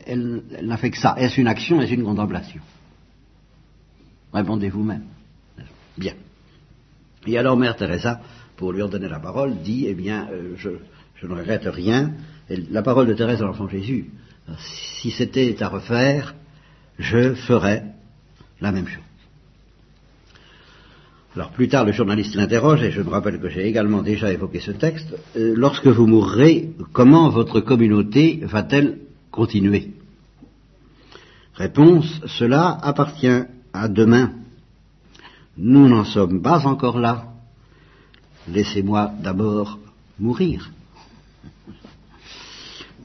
Elle, 0.06 0.42
elle 0.56 0.66
n'a 0.66 0.76
fait 0.76 0.90
que 0.90 0.98
ça. 0.98 1.16
Est-ce 1.18 1.40
une 1.40 1.48
action, 1.48 1.80
est-ce 1.80 1.92
une 1.92 2.04
contemplation? 2.04 2.60
Répondez 4.32 4.70
vous-même. 4.70 5.04
Bien. 5.98 6.14
Et 7.26 7.36
alors 7.36 7.56
Mère 7.56 7.76
Teresa, 7.76 8.20
pour 8.56 8.72
lui 8.72 8.82
redonner 8.82 9.08
la 9.08 9.18
parole, 9.18 9.56
dit, 9.62 9.86
eh 9.88 9.94
bien, 9.94 10.28
euh, 10.32 10.54
je, 10.56 10.70
ne 11.26 11.34
regrette 11.34 11.66
rien. 11.66 12.12
La 12.50 12.82
parole 12.82 13.06
de 13.06 13.14
Thérèse 13.14 13.38
de 13.38 13.44
l'Enfant 13.44 13.68
Jésus, 13.68 14.10
si 14.58 15.12
c'était 15.12 15.62
à 15.62 15.68
refaire, 15.68 16.34
je 16.98 17.34
ferais 17.34 17.84
la 18.60 18.72
même 18.72 18.88
chose. 18.88 19.02
Alors 21.36 21.50
plus 21.50 21.68
tard, 21.68 21.84
le 21.84 21.92
journaliste 21.92 22.34
l'interroge, 22.34 22.82
et 22.82 22.90
je 22.90 23.02
me 23.02 23.10
rappelle 23.10 23.40
que 23.40 23.48
j'ai 23.48 23.66
également 23.68 24.02
déjà 24.02 24.32
évoqué 24.32 24.58
ce 24.58 24.72
texte, 24.72 25.14
euh, 25.36 25.54
lorsque 25.56 25.86
vous 25.86 26.08
mourrez, 26.08 26.70
comment 26.92 27.28
votre 27.28 27.60
communauté 27.60 28.40
va-t-elle 28.42 28.98
continuer? 29.30 29.92
Réponse, 31.54 32.20
cela 32.26 32.78
appartient 32.82 33.44
à 33.72 33.88
demain. 33.88 34.32
Nous 35.56 35.88
n'en 35.88 36.04
sommes 36.04 36.42
pas 36.42 36.66
encore 36.66 36.98
là. 36.98 37.26
Laissez-moi 38.48 39.12
d'abord 39.22 39.78
mourir. 40.18 40.70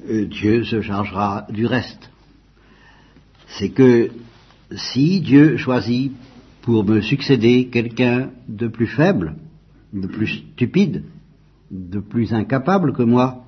Euh, 0.08 0.26
Dieu 0.26 0.64
se 0.64 0.82
chargera 0.82 1.48
du 1.50 1.66
reste. 1.66 2.12
C'est 3.48 3.70
que 3.70 4.12
si 4.72 5.22
Dieu 5.22 5.58
choisit 5.58 6.12
pour 6.62 6.84
me 6.84 7.02
succéder 7.02 7.68
quelqu'un 7.68 8.30
de 8.48 8.68
plus 8.68 8.88
faible, 8.88 9.36
de 9.94 10.08
plus 10.08 10.28
stupide, 10.28 11.04
de 11.72 12.00
plus 12.00 12.34
incapable 12.34 12.94
que 12.94 13.04
moi, 13.04 13.46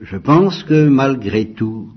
je 0.00 0.16
pense 0.16 0.62
que 0.64 0.88
malgré 0.88 1.52
tout, 1.52 1.90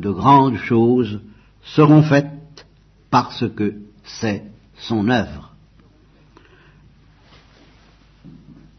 de 0.00 0.10
grandes 0.10 0.56
choses 0.56 1.20
seront 1.62 2.02
faites 2.02 2.66
parce 3.10 3.44
que 3.54 3.74
c'est 4.04 4.42
son 4.76 5.08
œuvre. 5.08 5.54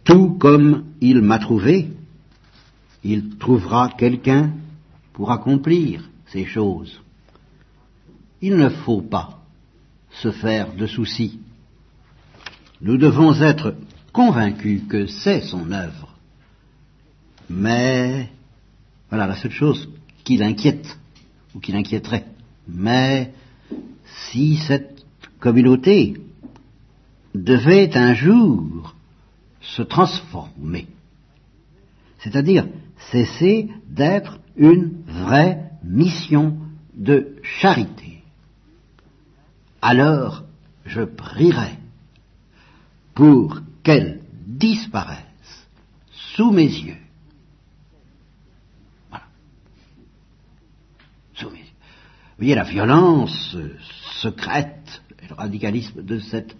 Tout 0.03 0.31
comme 0.31 0.83
il 0.99 1.21
m'a 1.21 1.39
trouvé, 1.39 1.89
il 3.03 3.37
trouvera 3.37 3.89
quelqu'un 3.89 4.51
pour 5.11 5.31
accomplir 5.31 6.09
ces 6.27 6.45
choses. 6.45 6.99
Il 8.41 8.57
ne 8.57 8.69
faut 8.69 9.01
pas 9.01 9.39
se 10.11 10.31
faire 10.31 10.73
de 10.73 10.87
soucis. 10.87 11.39
Nous 12.81 12.97
devons 12.97 13.33
être 13.41 13.75
convaincus 14.11 14.83
que 14.87 15.07
c'est 15.07 15.41
son 15.41 15.71
œuvre. 15.71 16.15
Mais, 17.49 18.29
voilà 19.09 19.27
la 19.27 19.35
seule 19.35 19.51
chose 19.51 19.89
qui 20.23 20.37
l'inquiète, 20.37 20.97
ou 21.53 21.59
qui 21.59 21.71
l'inquiéterait. 21.71 22.25
Mais, 22.67 23.33
si 24.31 24.57
cette 24.57 25.05
communauté 25.39 26.15
devait 27.33 27.95
un 27.97 28.13
jour 28.13 28.95
se 29.61 29.81
transformer, 29.81 30.87
c'est-à-dire 32.19 32.65
cesser 33.11 33.69
d'être 33.87 34.39
une 34.55 35.03
vraie 35.05 35.71
mission 35.83 36.57
de 36.93 37.35
charité, 37.41 38.23
alors 39.81 40.43
je 40.85 41.01
prierai 41.01 41.77
pour 43.13 43.59
qu'elle 43.83 44.21
disparaisse 44.45 45.67
sous 46.11 46.51
mes 46.51 46.67
yeux. 46.67 46.97
Voilà. 49.09 49.25
Sous 51.33 51.49
mes 51.49 51.59
yeux. 51.59 51.65
Vous 51.65 52.37
voyez 52.39 52.55
la 52.55 52.63
violence 52.63 53.57
secrète 54.21 55.03
et 55.21 55.27
le 55.27 55.35
radicalisme 55.35 56.03
de 56.03 56.19
cette 56.19 56.55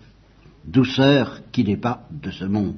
douceur 0.65 1.41
qui 1.51 1.63
n'est 1.63 1.77
pas 1.77 2.07
de 2.11 2.31
ce 2.31 2.45
monde. 2.45 2.77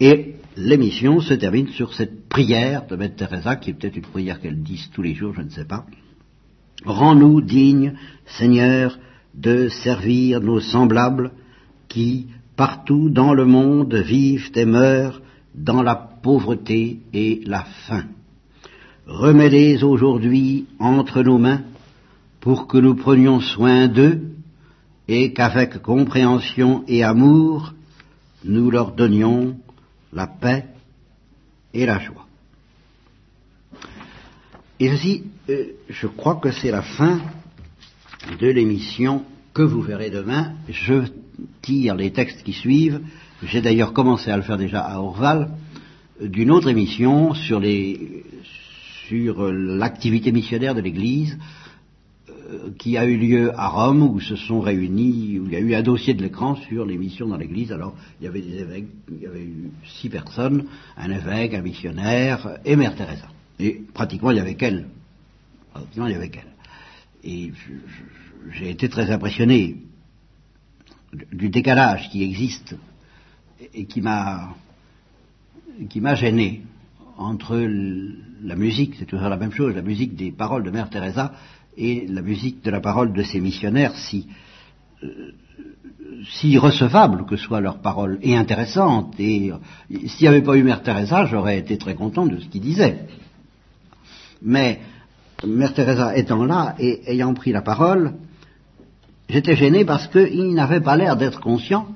Et 0.00 0.36
l'émission 0.58 1.20
se 1.20 1.34
termine 1.34 1.68
sur 1.68 1.94
cette 1.94 2.28
prière 2.28 2.86
de 2.86 2.96
Mère 2.96 3.14
Teresa, 3.14 3.56
qui 3.56 3.70
est 3.70 3.74
peut-être 3.74 3.96
une 3.96 4.02
prière 4.02 4.40
qu'elle 4.40 4.62
dise 4.62 4.90
tous 4.92 5.02
les 5.02 5.14
jours, 5.14 5.32
je 5.34 5.42
ne 5.42 5.50
sais 5.50 5.64
pas. 5.64 5.86
Rends-nous 6.84 7.40
dignes, 7.40 7.94
Seigneur, 8.26 8.98
de 9.34 9.68
servir 9.68 10.40
nos 10.40 10.60
semblables 10.60 11.30
qui, 11.88 12.26
partout 12.56 13.08
dans 13.08 13.34
le 13.34 13.44
monde, 13.44 13.94
vivent 13.94 14.50
et 14.56 14.64
meurent 14.64 15.22
dans 15.54 15.82
la 15.82 15.94
pauvreté 15.94 16.98
et 17.12 17.40
la 17.46 17.64
faim. 17.86 18.04
remets-les 19.06 19.82
aujourd'hui 19.84 20.66
entre 20.80 21.22
nos 21.22 21.38
mains 21.38 21.62
pour 22.40 22.66
que 22.66 22.78
nous 22.78 22.94
prenions 22.94 23.40
soin 23.40 23.86
d'eux 23.86 24.22
et 25.06 25.32
qu'avec 25.32 25.80
compréhension 25.80 26.84
et 26.88 27.02
amour, 27.02 27.74
nous 28.44 28.70
leur 28.70 28.92
donnions 28.92 29.56
la 30.12 30.26
paix 30.26 30.66
et 31.74 31.86
la 31.86 31.98
joie. 31.98 32.26
Et 34.80 34.90
ceci, 34.90 35.24
euh, 35.48 35.72
je 35.88 36.06
crois 36.06 36.36
que 36.36 36.50
c'est 36.52 36.70
la 36.70 36.82
fin 36.82 37.20
de 38.40 38.46
l'émission 38.46 39.24
que 39.52 39.62
vous 39.62 39.82
verrez 39.82 40.10
demain. 40.10 40.52
Je 40.68 41.04
tire 41.62 41.94
les 41.94 42.12
textes 42.12 42.42
qui 42.42 42.52
suivent. 42.52 43.00
J'ai 43.42 43.60
d'ailleurs 43.60 43.92
commencé 43.92 44.30
à 44.30 44.36
le 44.36 44.42
faire 44.42 44.56
déjà 44.56 44.80
à 44.80 44.98
Orval, 44.98 45.50
euh, 46.22 46.28
d'une 46.28 46.50
autre 46.50 46.68
émission 46.68 47.34
sur 47.34 47.60
sur 49.08 49.50
l'activité 49.50 50.32
missionnaire 50.32 50.74
de 50.74 50.82
l'Église 50.82 51.38
euh, 51.38 51.67
qui 52.78 52.96
a 52.96 53.04
eu 53.04 53.16
lieu 53.16 53.52
à 53.58 53.68
Rome, 53.68 54.02
où 54.02 54.20
se 54.20 54.36
sont 54.36 54.60
réunis, 54.60 55.38
où 55.38 55.46
il 55.46 55.52
y 55.52 55.56
a 55.56 55.60
eu 55.60 55.74
un 55.74 55.82
dossier 55.82 56.14
de 56.14 56.22
l'écran 56.22 56.56
sur 56.56 56.86
les 56.86 56.96
missions 56.96 57.28
dans 57.28 57.36
l'Église. 57.36 57.72
Alors, 57.72 57.94
il 58.20 58.24
y 58.24 58.26
avait 58.28 58.40
des 58.40 58.58
évêques, 58.58 58.88
il 59.10 59.22
y 59.22 59.26
avait 59.26 59.44
eu 59.44 59.70
six 60.00 60.08
personnes, 60.08 60.64
un 60.96 61.10
évêque, 61.10 61.54
un 61.54 61.62
missionnaire 61.62 62.58
et 62.64 62.76
Mère 62.76 62.94
Teresa. 62.94 63.28
Et 63.58 63.82
pratiquement, 63.92 64.30
il 64.30 64.38
y 64.38 64.40
avait 64.40 64.54
qu'elle. 64.54 64.88
Pratiquement, 65.72 66.06
il 66.06 66.12
y 66.12 66.16
avait 66.16 66.30
qu'elle. 66.30 66.54
Et 67.24 67.52
j'ai 68.52 68.70
été 68.70 68.88
très 68.88 69.10
impressionné 69.10 69.76
du 71.32 71.48
décalage 71.48 72.08
qui 72.10 72.22
existe 72.22 72.76
et 73.74 73.86
qui 73.86 74.00
m'a 74.00 74.54
qui 75.88 76.00
m'a 76.00 76.14
gêné 76.14 76.62
entre 77.16 77.56
la 77.56 78.56
musique, 78.56 78.94
c'est 78.98 79.04
toujours 79.04 79.28
la 79.28 79.36
même 79.36 79.52
chose, 79.52 79.74
la 79.74 79.82
musique 79.82 80.14
des 80.14 80.30
paroles 80.30 80.62
de 80.62 80.70
Mère 80.70 80.88
Teresa 80.88 81.32
et 81.78 82.06
la 82.08 82.22
musique 82.22 82.62
de 82.64 82.70
la 82.70 82.80
parole 82.80 83.12
de 83.12 83.22
ces 83.22 83.40
missionnaires, 83.40 83.96
si, 83.96 84.26
euh, 85.04 85.32
si 86.32 86.58
recevables 86.58 87.24
que 87.24 87.36
soient 87.36 87.60
leurs 87.60 87.78
paroles, 87.78 88.18
et 88.20 88.36
intéressantes. 88.36 89.14
Et 89.18 89.52
euh, 89.52 89.56
s'il 90.08 90.22
n'y 90.22 90.28
avait 90.28 90.42
pas 90.42 90.56
eu 90.56 90.64
Mère 90.64 90.82
Teresa, 90.82 91.24
j'aurais 91.26 91.58
été 91.58 91.78
très 91.78 91.94
content 91.94 92.26
de 92.26 92.40
ce 92.40 92.46
qu'il 92.48 92.62
disait. 92.62 93.06
Mais 94.42 94.80
Mère 95.46 95.72
Teresa 95.72 96.16
étant 96.16 96.44
là 96.44 96.74
et 96.80 97.12
ayant 97.12 97.32
pris 97.32 97.52
la 97.52 97.62
parole, 97.62 98.14
j'étais 99.28 99.54
gêné 99.54 99.84
parce 99.84 100.08
qu'il 100.08 100.54
n'avait 100.54 100.80
pas 100.80 100.96
l'air 100.96 101.16
d'être 101.16 101.40
conscient, 101.40 101.94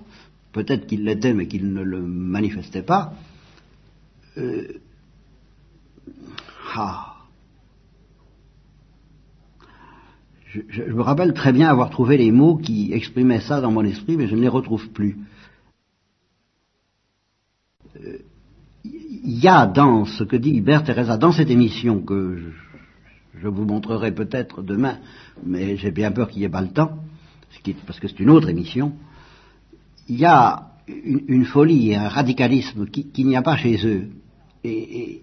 peut-être 0.52 0.86
qu'il 0.86 1.04
l'était 1.04 1.34
mais 1.34 1.48
qu'il 1.48 1.72
ne 1.72 1.82
le 1.82 2.00
manifestait 2.02 2.82
pas. 2.82 3.14
Euh, 4.38 4.80
ah, 6.74 7.11
je, 10.52 10.82
me 10.82 11.02
rappelle 11.02 11.32
très 11.32 11.52
bien 11.52 11.68
avoir 11.68 11.90
trouvé 11.90 12.16
les 12.16 12.30
mots 12.30 12.56
qui 12.56 12.92
exprimaient 12.92 13.40
ça 13.40 13.60
dans 13.60 13.70
mon 13.70 13.84
esprit, 13.84 14.16
mais 14.16 14.26
je 14.26 14.34
ne 14.34 14.40
les 14.40 14.48
retrouve 14.48 14.88
plus. 14.90 15.18
Euh, 17.96 18.18
il 18.84 19.38
y 19.38 19.48
a 19.48 19.66
dans 19.66 20.04
ce 20.04 20.24
que 20.24 20.36
dit 20.36 20.56
Hubert 20.56 20.84
Teresa, 20.84 21.16
dans 21.16 21.32
cette 21.32 21.50
émission 21.50 22.00
que 22.00 22.38
je, 23.34 23.48
vous 23.48 23.64
montrerai 23.64 24.12
peut-être 24.12 24.62
demain, 24.62 24.98
mais 25.44 25.76
j'ai 25.76 25.90
bien 25.90 26.12
peur 26.12 26.28
qu'il 26.28 26.40
n'y 26.40 26.44
ait 26.44 26.50
pas 26.50 26.62
le 26.62 26.68
temps, 26.68 26.98
parce 27.86 27.98
que 27.98 28.08
c'est 28.08 28.20
une 28.20 28.30
autre 28.30 28.48
émission, 28.48 28.92
il 30.08 30.16
y 30.16 30.24
a 30.24 30.70
une, 30.86 31.44
folie 31.44 31.90
et 31.90 31.96
un 31.96 32.08
radicalisme 32.08 32.86
qu'il 32.86 33.26
n'y 33.26 33.36
a 33.36 33.42
pas 33.42 33.56
chez 33.56 33.84
eux. 33.86 34.08
et 34.64 35.22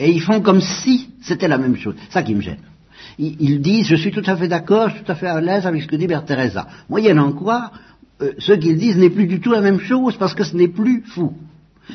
ils 0.00 0.20
font 0.20 0.40
comme 0.40 0.60
si 0.60 1.10
c'était 1.22 1.48
la 1.48 1.58
même 1.58 1.76
chose. 1.76 1.94
Ça 2.10 2.22
qui 2.22 2.34
me 2.34 2.40
gêne 2.40 2.60
ils, 3.18 3.60
disent 3.60 3.86
je 3.86 3.96
suis 3.96 4.10
tout 4.10 4.22
à 4.26 4.36
fait 4.36 4.48
d'accord, 4.48 4.88
je 4.88 4.96
suis 4.96 5.04
tout 5.04 5.12
à 5.12 5.14
fait 5.14 5.26
à 5.26 5.40
l'aise 5.40 5.66
avec 5.66 5.82
ce 5.82 5.88
que 5.88 5.96
dit 5.96 6.06
Bert 6.06 6.24
Teresa. 6.24 6.66
Moyennant 6.88 7.32
quoi, 7.32 7.70
euh, 8.22 8.32
ce 8.38 8.52
qu'ils 8.52 8.78
disent 8.78 8.96
n'est 8.96 9.10
plus 9.10 9.26
du 9.26 9.40
tout 9.40 9.52
la 9.52 9.60
même 9.60 9.80
chose 9.80 10.16
parce 10.16 10.34
que 10.34 10.44
ce 10.44 10.56
n'est 10.56 10.68
plus 10.68 11.02
fou, 11.02 11.34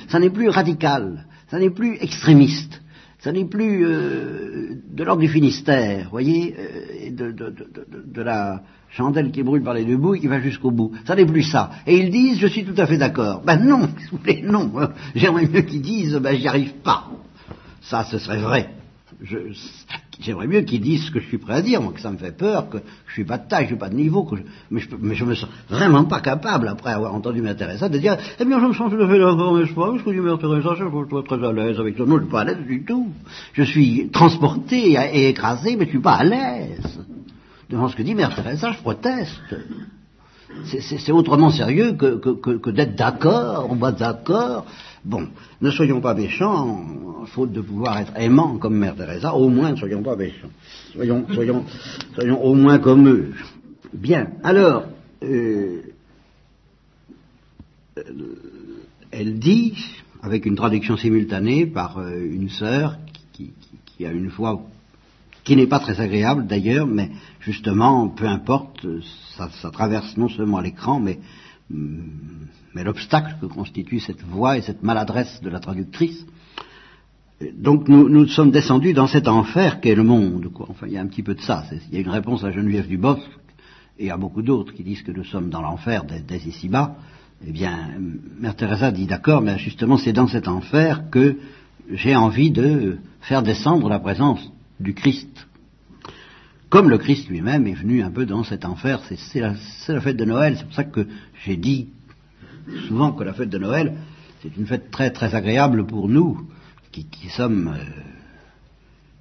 ça 0.07 0.19
n'est 0.19 0.29
plus 0.29 0.49
radical, 0.49 1.25
ça 1.49 1.59
n'est 1.59 1.69
plus 1.69 1.97
extrémiste, 2.01 2.81
ça 3.19 3.31
n'est 3.31 3.45
plus 3.45 3.85
euh, 3.85 4.81
de 4.89 5.03
l'ordre 5.03 5.21
du 5.21 5.27
Finistère, 5.27 6.07
voyez, 6.09 6.55
euh, 6.57 7.11
de, 7.11 8.21
la 8.21 8.61
chandelle 8.89 9.31
qui 9.31 9.43
brûle 9.43 9.63
par 9.63 9.73
les 9.73 9.85
deux 9.85 9.97
bouts 9.97 10.15
et 10.15 10.19
qui 10.19 10.27
va 10.27 10.39
jusqu'au 10.39 10.71
bout. 10.71 10.91
Ça 11.05 11.15
n'est 11.15 11.25
plus 11.25 11.43
ça. 11.43 11.71
Et 11.85 11.97
ils 11.97 12.11
disent 12.11 12.39
je 12.39 12.47
suis 12.47 12.63
tout 12.63 12.79
à 12.79 12.85
fait 12.87 12.97
d'accord. 12.97 13.41
Ben 13.45 13.57
non, 13.57 13.89
non. 14.43 14.71
J'aimerais 15.15 15.47
mieux 15.47 15.61
qu'ils 15.61 15.81
disent 15.81 16.15
ben 16.15 16.35
j'y 16.37 16.47
arrive 16.47 16.73
pas. 16.83 17.07
Ça, 17.81 18.05
ce 18.05 18.19
serait 18.19 18.39
vrai. 18.39 18.69
J'aimerais 20.19 20.47
mieux 20.47 20.61
qu'ils 20.61 20.81
disent 20.81 21.05
ce 21.05 21.11
que 21.11 21.21
je 21.21 21.27
suis 21.27 21.37
prêt 21.37 21.53
à 21.53 21.61
dire, 21.61 21.81
moi, 21.81 21.93
que 21.93 22.01
ça 22.01 22.11
me 22.11 22.17
fait 22.17 22.35
peur, 22.35 22.69
que 22.69 22.79
je 23.07 23.13
suis 23.13 23.23
pas 23.23 23.37
de 23.37 23.47
taille, 23.47 23.63
je 23.63 23.69
suis 23.69 23.77
pas 23.77 23.87
de 23.87 23.95
niveau, 23.95 24.23
que 24.23 24.35
je, 24.35 24.41
mais, 24.69 24.81
je, 24.81 24.89
mais 24.99 25.15
je 25.15 25.23
me 25.23 25.33
sens 25.33 25.49
vraiment 25.69 26.03
pas 26.03 26.19
capable, 26.19 26.67
après 26.67 26.91
avoir 26.91 27.15
entendu 27.15 27.41
m'intéresser, 27.41 27.87
de 27.87 27.97
dire, 27.97 28.17
eh 28.37 28.43
bien, 28.43 28.59
je 28.59 28.65
me 28.65 28.73
sens 28.73 28.91
tout 28.91 29.01
à 29.01 29.07
fait 29.07 29.17
d'accord, 29.17 29.57
n'est-ce 29.57 29.73
pas, 29.73 29.91
parce 29.91 30.03
que 30.03 30.13
je 30.13 30.19
m'intéresse, 30.19 30.63
je 30.63 30.83
suis 30.83 31.23
très 31.23 31.45
à 31.45 31.51
l'aise 31.53 31.79
avec 31.79 31.97
ça. 31.97 32.05
Non, 32.05 32.17
je 32.17 32.23
suis 32.23 32.31
pas 32.31 32.41
à 32.41 32.43
l'aise 32.43 32.65
du 32.67 32.83
tout. 32.83 33.07
Je 33.53 33.63
suis 33.63 34.09
transporté 34.09 34.97
et 35.13 35.29
écrasé, 35.29 35.77
mais 35.77 35.85
je 35.85 35.91
suis 35.91 35.99
pas 35.99 36.15
à 36.15 36.23
l'aise. 36.25 36.99
Devant 37.69 37.87
ce 37.87 37.95
que 37.95 38.03
dit 38.03 38.15
Mère 38.15 38.35
Teresa, 38.35 38.71
je 38.71 38.79
proteste. 38.79 39.55
C'est 40.65 41.11
autrement 41.11 41.51
sérieux 41.51 41.93
que, 41.93 42.69
d'être 42.71 42.95
d'accord, 42.95 43.67
on 43.69 43.75
va 43.75 43.91
d'accord. 43.91 44.65
Bon, 45.05 45.27
ne 45.61 45.71
soyons 45.71 46.01
pas 46.01 46.13
méchants, 46.13 46.85
faute 47.27 47.51
de 47.51 47.61
pouvoir 47.61 47.99
être 47.99 48.13
aimants 48.17 48.57
comme 48.57 48.77
Mère 48.77 48.95
Teresa, 48.95 49.33
au 49.33 49.49
moins 49.49 49.71
ne 49.71 49.77
soyons 49.77 50.03
pas 50.03 50.15
méchants. 50.15 50.49
Soyons, 50.93 51.25
soyons, 51.33 51.65
soyons 52.15 52.43
au 52.43 52.53
moins 52.53 52.79
comme 52.79 53.07
eux. 53.07 53.33
Bien, 53.93 54.31
alors, 54.43 54.85
euh, 55.23 55.81
elle 59.11 59.39
dit, 59.39 59.75
avec 60.21 60.45
une 60.45 60.55
traduction 60.55 60.97
simultanée 60.97 61.65
par 61.65 61.97
euh, 61.99 62.19
une 62.19 62.49
sœur 62.49 62.97
qui, 63.33 64.05
a 64.05 64.11
une 64.11 64.29
voix 64.29 64.61
qui 65.43 65.57
n'est 65.57 65.67
pas 65.67 65.79
très 65.79 65.99
agréable 65.99 66.47
d'ailleurs, 66.47 66.87
mais 66.87 67.09
justement, 67.41 68.07
peu 68.07 68.25
importe, 68.25 68.87
ça, 69.35 69.71
traverse 69.71 70.15
non 70.15 70.29
seulement 70.29 70.61
l'écran, 70.61 71.01
mais, 71.01 71.19
mm, 71.69 72.01
mais 72.73 72.83
l'obstacle 72.83 73.35
que 73.41 73.45
constitue 73.45 73.99
cette 73.99 74.23
voix 74.23 74.57
et 74.57 74.61
cette 74.61 74.83
maladresse 74.83 75.41
de 75.41 75.49
la 75.49 75.59
traductrice. 75.59 76.25
Donc 77.57 77.87
nous, 77.87 78.09
nous 78.09 78.27
sommes 78.27 78.51
descendus 78.51 78.93
dans 78.93 79.07
cet 79.07 79.27
enfer 79.27 79.79
qu'est 79.79 79.95
le 79.95 80.03
monde. 80.03 80.49
Enfin, 80.67 80.87
il 80.87 80.93
y 80.93 80.97
a 80.97 81.01
un 81.01 81.07
petit 81.07 81.23
peu 81.23 81.35
de 81.35 81.41
ça. 81.41 81.63
Il 81.89 81.95
y 81.95 81.97
a 81.97 82.01
une 82.01 82.09
réponse 82.09 82.43
à 82.43 82.51
Geneviève 82.51 82.87
Dubosc 82.87 83.21
et 83.97 84.11
à 84.11 84.17
beaucoup 84.17 84.41
d'autres 84.41 84.73
qui 84.73 84.83
disent 84.83 85.03
que 85.03 85.11
nous 85.11 85.23
sommes 85.23 85.49
dans 85.49 85.61
l'enfer 85.61 86.03
dès, 86.05 86.37
ici-bas. 86.37 86.95
Eh 87.45 87.51
bien, 87.51 87.91
Mère 88.39 88.55
Teresa 88.55 88.91
dit 88.91 89.05
d'accord, 89.05 89.41
mais 89.41 89.57
justement 89.57 89.97
c'est 89.97 90.13
dans 90.13 90.27
cet 90.27 90.47
enfer 90.47 91.09
que 91.09 91.37
j'ai 91.89 92.15
envie 92.15 92.51
de 92.51 92.97
faire 93.21 93.41
descendre 93.41 93.87
la 93.89 93.99
présence 93.99 94.51
du 94.79 94.93
Christ. 94.93 95.47
Comme 96.69 96.89
le 96.89 96.97
Christ 96.97 97.29
lui-même 97.29 97.65
est 97.65 97.73
venu 97.73 98.03
un 98.03 98.11
peu 98.11 98.25
dans 98.25 98.43
cet 98.43 98.63
enfer, 98.63 99.01
c'est 99.15 99.39
la, 99.39 99.55
fête 100.01 100.17
de 100.17 100.25
Noël, 100.25 100.55
c'est 100.57 100.65
pour 100.65 100.75
ça 100.75 100.83
que 100.83 101.07
j'ai 101.43 101.57
dit 101.57 101.89
souvent 102.87 103.11
que 103.11 103.23
la 103.23 103.33
fête 103.33 103.49
de 103.49 103.57
Noël, 103.57 103.95
c'est 104.41 104.55
une 104.55 104.65
fête 104.65 104.91
très 104.91 105.11
très 105.11 105.35
agréable 105.35 105.85
pour 105.85 106.07
nous, 106.07 106.47
qui, 106.91 107.29
sommes, 107.29 107.75
euh, 107.75 107.83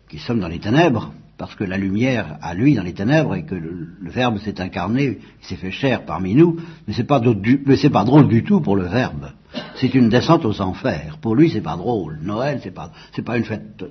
qui 0.08 0.18
sommes 0.18 0.40
dans 0.40 0.48
les 0.48 0.58
ténèbres, 0.58 1.12
parce 1.36 1.54
que 1.54 1.64
la 1.64 1.76
lumière 1.76 2.38
a 2.42 2.54
lui 2.54 2.74
dans 2.74 2.82
les 2.82 2.94
ténèbres 2.94 3.34
et 3.36 3.44
que 3.44 3.54
le, 3.54 3.88
Verbe 4.00 4.38
s'est 4.38 4.60
incarné, 4.60 5.18
s'est 5.40 5.56
fait 5.56 5.70
chair 5.70 6.04
parmi 6.04 6.34
nous, 6.34 6.56
mais 6.86 6.94
c'est 6.94 7.04
pas, 7.04 7.20
pas 7.20 8.04
drôle 8.04 8.28
du 8.28 8.42
tout 8.42 8.60
pour 8.60 8.74
le 8.74 8.84
Verbe. 8.84 9.32
C'est 9.76 9.94
une 9.94 10.08
descente 10.08 10.44
aux 10.44 10.60
enfers. 10.60 11.18
Pour 11.20 11.36
lui, 11.36 11.50
c'est 11.50 11.60
pas 11.60 11.76
drôle. 11.76 12.18
Noël, 12.22 12.60
c'est 12.62 12.72
pas, 12.72 12.90
c'est 13.12 13.22
pas 13.22 13.38
une 13.38 13.44
fête 13.44 13.84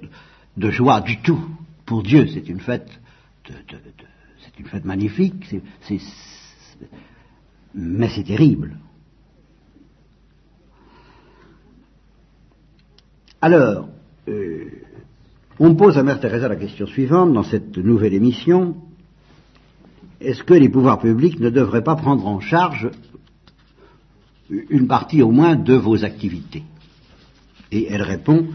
de 0.58 0.72
joie 0.72 1.02
du 1.02 1.17
tout. 1.22 1.39
Pour 1.86 2.04
Dieu, 2.04 2.28
c'est 2.34 2.50
une 2.50 2.60
fête, 2.60 2.89
c'est 3.46 4.60
une 4.60 4.65
fête 4.65 4.84
magnifique, 4.84 5.56
mais 7.74 8.10
c'est 8.10 8.24
terrible. 8.24 8.78
Alors, 13.48 13.88
euh, 14.28 14.66
on 15.58 15.74
pose 15.76 15.98
à 15.98 16.04
Mère 16.04 16.20
Teresa 16.20 16.50
la 16.50 16.58
question 16.58 16.86
suivante 16.86 17.32
dans 17.32 17.44
cette 17.44 17.78
nouvelle 17.78 18.14
émission 18.14 18.76
est-ce 20.20 20.44
que 20.44 20.54
les 20.54 20.68
pouvoirs 20.68 21.00
publics 21.00 21.40
ne 21.40 21.50
devraient 21.50 21.82
pas 21.82 21.96
prendre 21.96 22.28
en 22.28 22.42
charge 22.42 22.90
une 24.50 24.90
partie 24.90 25.22
au 25.22 25.32
moins 25.32 25.56
de 25.56 25.76
vos 25.76 26.04
activités? 26.04 26.64
Et 27.72 27.88
elle 27.90 28.02
répond 28.02 28.48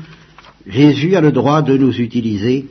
Jésus 0.66 1.16
a 1.16 1.22
le 1.22 1.32
droit 1.32 1.62
de 1.62 1.78
nous 1.78 1.98
utiliser 1.98 2.68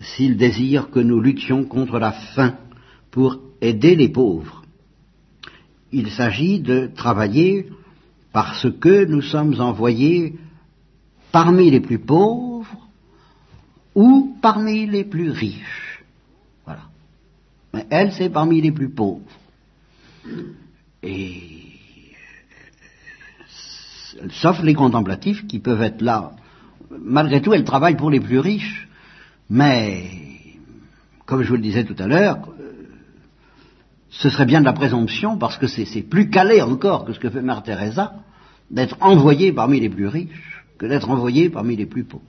s'il 0.00 0.36
désire 0.36 0.90
que 0.90 0.98
nous 0.98 1.20
luttions 1.20 1.62
contre 1.62 2.00
la 2.00 2.10
faim 2.10 2.56
pour 3.12 3.38
aider 3.60 3.94
les 3.94 4.08
pauvres. 4.08 4.64
Il 5.92 6.10
s'agit 6.10 6.58
de 6.58 6.90
travailler 6.92 7.68
parce 8.32 8.66
que 8.80 9.04
nous 9.04 9.22
sommes 9.22 9.60
envoyés 9.60 10.34
parmi 11.36 11.70
les 11.70 11.80
plus 11.80 11.98
pauvres 11.98 12.78
parmi 14.40 14.86
les 14.86 15.04
plus 15.04 15.30
riches. 15.30 16.02
Voilà. 16.64 16.84
Mais 17.74 17.84
elle, 17.90 18.12
c'est 18.12 18.30
parmi 18.30 18.62
les 18.62 18.72
plus 18.72 18.88
pauvres. 18.88 19.36
Et 21.02 21.34
sauf 24.30 24.62
les 24.62 24.72
contemplatifs 24.72 25.46
qui 25.46 25.58
peuvent 25.58 25.82
être 25.82 26.00
là. 26.00 26.32
Malgré 26.98 27.42
tout, 27.42 27.52
elle 27.52 27.64
travaille 27.64 27.96
pour 27.96 28.10
les 28.10 28.20
plus 28.20 28.38
riches, 28.38 28.88
mais, 29.50 30.08
comme 31.26 31.42
je 31.42 31.50
vous 31.50 31.56
le 31.56 31.68
disais 31.68 31.84
tout 31.84 32.02
à 32.02 32.06
l'heure, 32.06 32.48
ce 34.08 34.30
serait 34.30 34.46
bien 34.46 34.60
de 34.60 34.64
la 34.64 34.72
présomption, 34.72 35.36
parce 35.36 35.58
que 35.58 35.66
c'est 35.66 36.02
plus 36.02 36.30
calé 36.30 36.62
encore 36.62 37.04
que 37.04 37.12
ce 37.12 37.18
que 37.18 37.28
fait 37.28 37.42
Mère 37.42 37.62
Teresa, 37.62 38.14
d'être 38.70 38.96
envoyée 39.00 39.52
parmi 39.52 39.80
les 39.80 39.90
plus 39.90 40.06
riches 40.06 40.55
que 40.78 40.86
d'être 40.86 41.10
envoyée 41.10 41.50
parmi 41.50 41.76
les 41.76 41.86
plus 41.86 42.04
pauvres. 42.04 42.24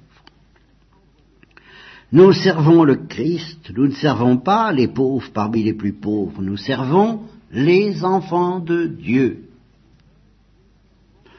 Nous 2.12 2.32
servons 2.32 2.84
le 2.84 2.96
Christ, 2.96 3.72
nous 3.76 3.88
ne 3.88 3.94
servons 3.94 4.38
pas 4.38 4.72
les 4.72 4.88
pauvres 4.88 5.30
parmi 5.34 5.64
les 5.64 5.74
plus 5.74 5.94
pauvres, 5.94 6.42
nous 6.42 6.56
servons 6.56 7.24
les 7.52 8.04
enfants 8.04 8.60
de 8.60 8.88
Dieu. 8.88 9.50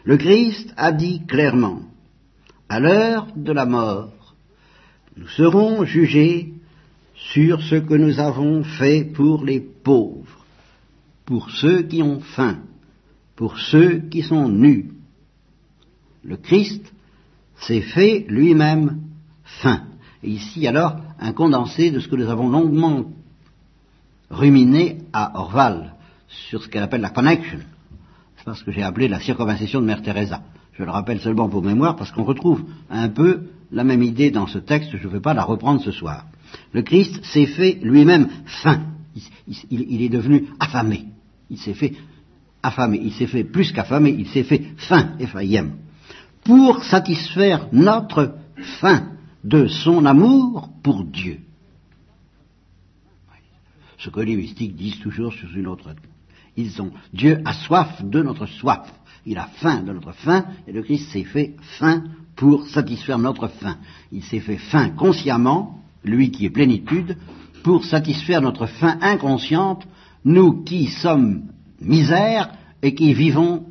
Le 0.05 0.17
Christ 0.17 0.73
a 0.77 0.93
dit 0.93 1.23
clairement, 1.27 1.83
à 2.69 2.81
l'heure 2.81 3.29
de 3.35 3.53
la 3.53 3.65
mort, 3.65 4.35
nous 5.17 5.29
serons 5.29 5.85
jugés 5.85 6.53
sur 7.15 7.63
ce 7.63 7.77
que 7.77 7.95
nous 7.95 8.21
avons 8.21 8.63
fait 8.63 9.05
pour 9.05 9.45
les 9.45 9.61
pauvres, 9.61 10.45
pour 11.25 11.51
ceux 11.51 11.83
qui 11.83 12.03
ont 12.03 12.21
faim, 12.21 12.59
pour 13.37 13.59
ceux 13.59 14.01
qui 14.11 14.23
sont 14.23 14.49
nus. 14.49 14.91
Le 16.23 16.37
Christ 16.37 16.93
s'est 17.61 17.81
fait 17.81 18.25
lui-même 18.29 19.01
faim. 19.45 19.83
Et 20.23 20.31
ici 20.31 20.67
alors 20.67 20.97
un 21.19 21.33
condensé 21.33 21.91
de 21.91 22.01
ce 22.01 22.09
que 22.09 22.17
nous 22.17 22.29
avons 22.29 22.49
longuement 22.49 23.05
ruminé 24.31 24.99
à 25.13 25.39
Orval 25.39 25.95
sur 26.29 26.63
ce 26.63 26.69
qu'elle 26.69 26.83
appelle 26.83 27.01
la 27.01 27.11
connection. 27.11 27.61
C'est 28.37 28.55
ce 28.55 28.65
que 28.65 28.73
j'ai 28.73 28.83
appelé 28.83 29.09
la 29.09 29.21
circonvincion 29.21 29.81
de 29.81 29.87
Mère 29.87 30.03
Teresa. 30.03 30.43
Je 30.73 30.85
le 30.85 30.91
rappelle 30.91 31.21
seulement 31.21 31.49
pour 31.49 31.63
mémoire 31.63 31.97
parce 31.97 32.13
qu'on 32.13 32.25
retrouve 32.25 32.63
un 32.89 33.09
peu 33.09 33.49
la 33.73 33.85
même 33.85 34.03
idée 34.03 34.31
dans 34.31 34.47
ce 34.47 34.59
texte, 34.59 34.97
je 34.97 35.07
ne 35.07 35.13
vais 35.13 35.21
pas 35.21 35.35
la 35.35 35.45
reprendre 35.45 35.83
ce 35.83 35.91
soir. 35.91 36.25
Le 36.73 36.83
Christ 36.83 37.23
s'est 37.25 37.47
fait 37.47 37.79
lui-même 37.83 38.29
faim. 38.47 38.83
Il, 39.71 40.03
est 40.03 40.09
devenu 40.09 40.47
affamé. 40.61 41.07
Il 41.51 41.59
s'est 41.59 41.75
fait 41.75 41.95
affamé. 42.63 43.01
Il 43.03 43.13
s'est 43.13 43.27
fait 43.27 43.45
plus 43.45 43.73
qu'affamé, 43.73 44.15
il 44.17 44.29
s'est 44.29 44.45
fait 44.45 44.63
faim, 44.77 45.17
Ephraïm. 45.19 45.73
Pour 46.49 46.83
satisfaire 46.83 47.69
notre 47.73 48.37
faim 48.81 49.11
de 49.45 49.67
son 49.67 50.07
amour 50.07 50.71
pour 50.83 51.05
Dieu. 51.05 51.41
Ce 53.99 54.09
que 54.09 54.21
les 54.21 54.35
mystiques 54.35 54.75
disent 54.75 54.99
toujours 55.01 55.35
sur 55.35 55.55
une 55.55 55.67
autre. 55.67 55.95
Ils 56.57 56.81
ont 56.81 56.91
Dieu 57.13 57.43
a 57.45 57.53
soif 57.53 58.03
de 58.03 58.23
notre 58.23 58.47
soif. 58.47 58.91
Il 59.27 59.37
a 59.37 59.51
faim 59.57 59.83
de 59.83 59.93
notre 59.93 60.13
faim, 60.13 60.47
et 60.67 60.73
le 60.73 60.83
Christ 60.83 61.11
s'est 61.11 61.25
fait 61.25 61.55
faim 61.79 62.05
pour 62.35 62.67
satisfaire 62.67 63.19
notre 63.19 63.49
faim. 63.49 63.77
Il 64.11 64.25
s'est 64.25 64.41
fait 64.41 64.57
faim 64.57 64.89
consciemment, 64.97 65.83
lui 66.03 66.31
qui 66.31 66.47
est 66.47 66.51
plénitude, 66.51 67.19
pour 67.63 67.85
satisfaire 67.85 68.41
notre 68.41 68.65
faim 68.65 68.97
inconsciente, 69.03 69.87
nous 70.25 70.65
qui 70.65 70.87
sommes 70.87 71.43
misère 71.83 72.49
et 72.81 72.95
qui 72.95 73.13
vivons 73.13 73.67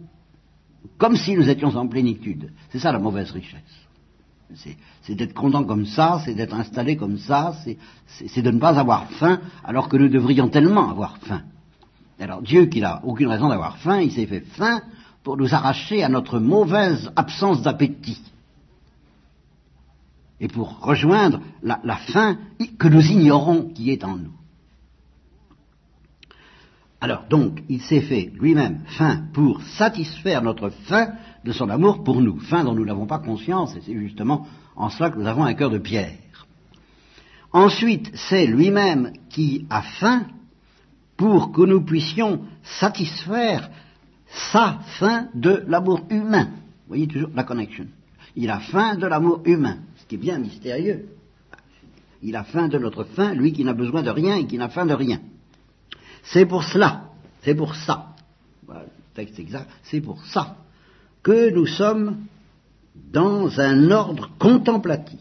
comme 0.98 1.16
si 1.16 1.36
nous 1.36 1.50
étions 1.50 1.76
en 1.76 1.88
plénitude. 1.88 2.52
C'est 2.70 2.80
ça 2.80 2.92
la 2.92 3.00
mauvaise 3.00 3.32
richesse. 3.32 3.88
C'est 5.02 5.16
d'être 5.16 5.34
content 5.34 5.64
comme 5.64 5.86
ça, 5.86 6.22
c'est 6.24 6.34
d'être 6.34 6.56
installé 6.56 6.96
comme 6.96 7.18
ça, 7.18 7.54
c'est 8.08 8.42
de 8.42 8.52
ne 8.52 8.60
pas 8.60 8.80
avoir 8.80 9.10
faim 9.12 9.42
alors 9.64 9.90
que 9.90 9.98
nous 9.98 10.08
devrions 10.08 10.48
tellement 10.48 10.90
avoir 10.90 11.18
faim. 11.18 11.42
Alors 12.20 12.42
Dieu, 12.42 12.66
qui 12.66 12.80
n'a 12.80 13.02
aucune 13.04 13.28
raison 13.28 13.50
d'avoir 13.50 13.78
faim, 13.78 14.02
il 14.02 14.12
s'est 14.12 14.26
fait 14.26 14.40
faim 14.40 14.82
pour 15.24 15.38
nous 15.38 15.54
arracher 15.54 16.04
à 16.04 16.10
notre 16.10 16.40
mauvaise 16.40 17.12
absence 17.16 17.62
d'appétit 17.62 18.22
et 20.40 20.48
pour 20.48 20.80
rejoindre 20.80 21.42
la, 21.62 21.80
la 21.84 21.98
faim 21.98 22.38
que 22.80 22.88
nous 22.88 23.02
ignorons 23.02 23.70
qui 23.74 23.92
est 23.92 24.04
en 24.04 24.16
nous. 24.16 24.34
Alors 27.00 27.26
donc, 27.30 27.62
il 27.70 27.82
s'est 27.82 28.02
fait 28.02 28.32
lui-même 28.40 28.82
faim 28.88 29.26
pour 29.34 29.62
satisfaire 29.62 30.42
notre 30.42 30.70
faim 30.70 31.14
de 31.46 31.52
son 31.52 31.70
amour 31.70 32.04
pour 32.04 32.22
nous, 32.22 32.40
faim 32.40 32.64
dont 32.64 32.74
nous 32.74 32.86
n'avons 32.86 33.06
pas 33.06 33.20
conscience, 33.20 33.76
et 33.76 33.82
c'est 33.82 33.94
justement 33.94 34.48
en 34.76 34.90
cela 34.90 35.12
que 35.12 35.20
nous 35.20 35.28
avons 35.28 35.44
un 35.44 35.54
cœur 35.54 35.70
de 35.70 35.78
pierre. 35.78 36.18
Ensuite, 37.52 38.12
c'est 38.16 38.48
lui-même 38.48 39.14
qui 39.30 39.68
a 39.70 39.82
faim 39.82 40.26
pour 41.18 41.52
que 41.52 41.62
nous 41.62 41.84
puissions 41.84 42.42
satisfaire 42.64 43.70
sa 44.52 44.80
faim 45.00 45.30
de 45.34 45.64
l'amour 45.68 46.02
humain. 46.10 46.46
Vous 46.46 46.90
voyez 46.90 47.08
toujours 47.08 47.30
la 47.36 47.44
connexion. 47.44 47.86
Il 48.36 48.50
a 48.50 48.60
faim 48.60 48.96
de 48.96 49.08
l'amour 49.08 49.42
humain, 49.46 49.78
ce 49.98 50.06
qui 50.06 50.16
est 50.16 50.20
bien 50.20 50.40
mystérieux. 50.40 51.10
Il 52.22 52.36
a 52.36 52.44
faim 52.44 52.68
de 52.68 52.78
notre 52.78 53.04
faim, 53.04 53.34
lui 53.34 53.54
qui 53.54 53.64
n'a 53.64 53.74
besoin 53.74 54.02
de 54.02 54.10
rien 54.10 54.36
et 54.36 54.48
qui 54.48 54.58
n'a 54.58 54.70
faim 54.70 54.86
de 54.86 54.94
rien. 54.94 55.20
C'est 56.32 56.46
pour 56.46 56.64
cela, 56.64 57.10
c'est 57.42 57.56
pour 57.56 57.76
ça, 57.76 58.16
texte 59.14 59.40
exact, 59.40 59.70
c'est 59.84 60.02
pour 60.02 60.24
ça 60.26 60.58
que 61.24 61.50
nous 61.50 61.66
sommes 61.66 62.26
dans 63.12 63.60
un 63.60 63.92
ordre 63.92 64.30
contemplatif. 64.38 65.20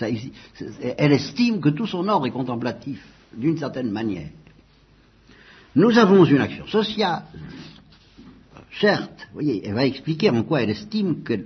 elle 0.00 1.12
estime 1.12 1.60
que 1.60 1.70
tout 1.70 1.86
son 1.86 2.08
ordre 2.08 2.26
est 2.26 2.30
contemplatif, 2.30 3.04
d'une 3.34 3.58
certaine 3.58 3.90
manière. 3.90 4.30
Nous 5.74 5.98
avons 5.98 6.24
une 6.24 6.40
action 6.40 6.66
sociale, 6.66 7.24
certes, 8.80 9.28
voyez, 9.32 9.66
elle 9.66 9.74
va 9.74 9.86
expliquer 9.86 10.30
en 10.30 10.42
quoi 10.44 10.62
elle 10.62 10.70
estime 10.70 11.22
que, 11.22 11.36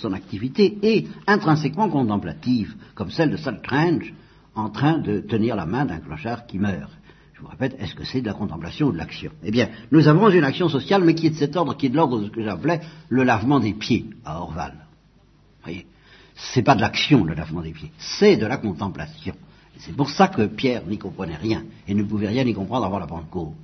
son 0.00 0.12
activité 0.12 0.78
est 0.82 1.06
intrinsèquement 1.26 1.88
contemplative, 1.88 2.74
comme 2.94 3.10
celle 3.10 3.30
de 3.30 3.36
Saltrange 3.36 4.12
en 4.54 4.70
train 4.70 4.98
de 4.98 5.20
tenir 5.20 5.54
la 5.54 5.66
main 5.66 5.84
d'un 5.84 6.00
clochard 6.00 6.46
qui 6.46 6.58
meurt. 6.58 6.97
Je 7.38 7.44
vous 7.44 7.50
répète, 7.50 7.76
est-ce 7.78 7.94
que 7.94 8.04
c'est 8.04 8.20
de 8.20 8.26
la 8.26 8.32
contemplation 8.32 8.88
ou 8.88 8.92
de 8.92 8.98
l'action? 8.98 9.30
Eh 9.44 9.52
bien, 9.52 9.68
nous 9.92 10.08
avons 10.08 10.28
une 10.28 10.42
action 10.42 10.68
sociale, 10.68 11.04
mais 11.04 11.14
qui 11.14 11.28
est 11.28 11.30
de 11.30 11.36
cet 11.36 11.54
ordre, 11.54 11.76
qui 11.76 11.86
est 11.86 11.88
de 11.88 11.94
l'ordre 11.94 12.18
de 12.18 12.26
ce 12.26 12.30
que 12.30 12.42
j'appelais 12.42 12.80
le 13.08 13.22
lavement 13.22 13.60
des 13.60 13.74
pieds 13.74 14.06
à 14.24 14.40
Orval. 14.40 14.72
Vous 14.72 15.62
voyez? 15.62 15.86
C'est 16.34 16.62
pas 16.62 16.74
de 16.74 16.80
l'action, 16.80 17.22
le 17.22 17.34
lavement 17.34 17.62
des 17.62 17.70
pieds, 17.70 17.92
c'est 17.96 18.36
de 18.36 18.46
la 18.46 18.56
contemplation. 18.56 19.34
C'est 19.78 19.94
pour 19.94 20.10
ça 20.10 20.26
que 20.26 20.46
Pierre 20.46 20.84
n'y 20.86 20.98
comprenait 20.98 21.36
rien, 21.36 21.62
et 21.86 21.94
ne 21.94 22.02
pouvait 22.02 22.26
rien 22.26 22.44
y 22.44 22.54
comprendre 22.54 22.86
avant 22.86 22.98
la 22.98 23.06
Pentecôte. 23.06 23.54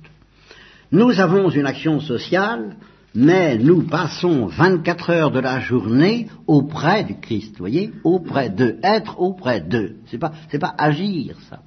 Nous 0.93 1.19
avons 1.19 1.49
une 1.49 1.65
action 1.65 1.99
sociale, 1.99 2.77
mais 3.13 3.57
nous 3.57 3.83
passons 3.83 4.45
24 4.45 5.09
heures 5.09 5.31
de 5.31 5.39
la 5.39 5.59
journée 5.59 6.29
auprès 6.47 7.03
du 7.03 7.15
Christ, 7.15 7.57
voyez, 7.57 7.91
auprès 8.05 8.49
d'eux, 8.49 8.79
être 8.83 9.19
auprès 9.19 9.59
d'eux. 9.59 9.97
C'est 10.05 10.17
pas, 10.17 10.31
c'est 10.49 10.59
pas 10.59 10.75
agir, 10.77 11.35
ça 11.49 11.59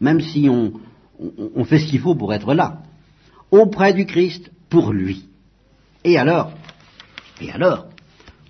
même 0.00 0.20
si 0.20 0.48
on, 0.48 0.72
fait 1.64 1.78
ce 1.78 1.86
qu'il 1.86 2.00
faut 2.00 2.14
pour 2.14 2.34
être 2.34 2.54
là, 2.54 2.82
auprès 3.50 3.94
du 3.94 4.06
Christ, 4.06 4.50
pour 4.68 4.92
lui. 4.92 5.28
Et 6.04 6.18
alors, 6.18 6.52
et 7.40 7.50
alors, 7.50 7.86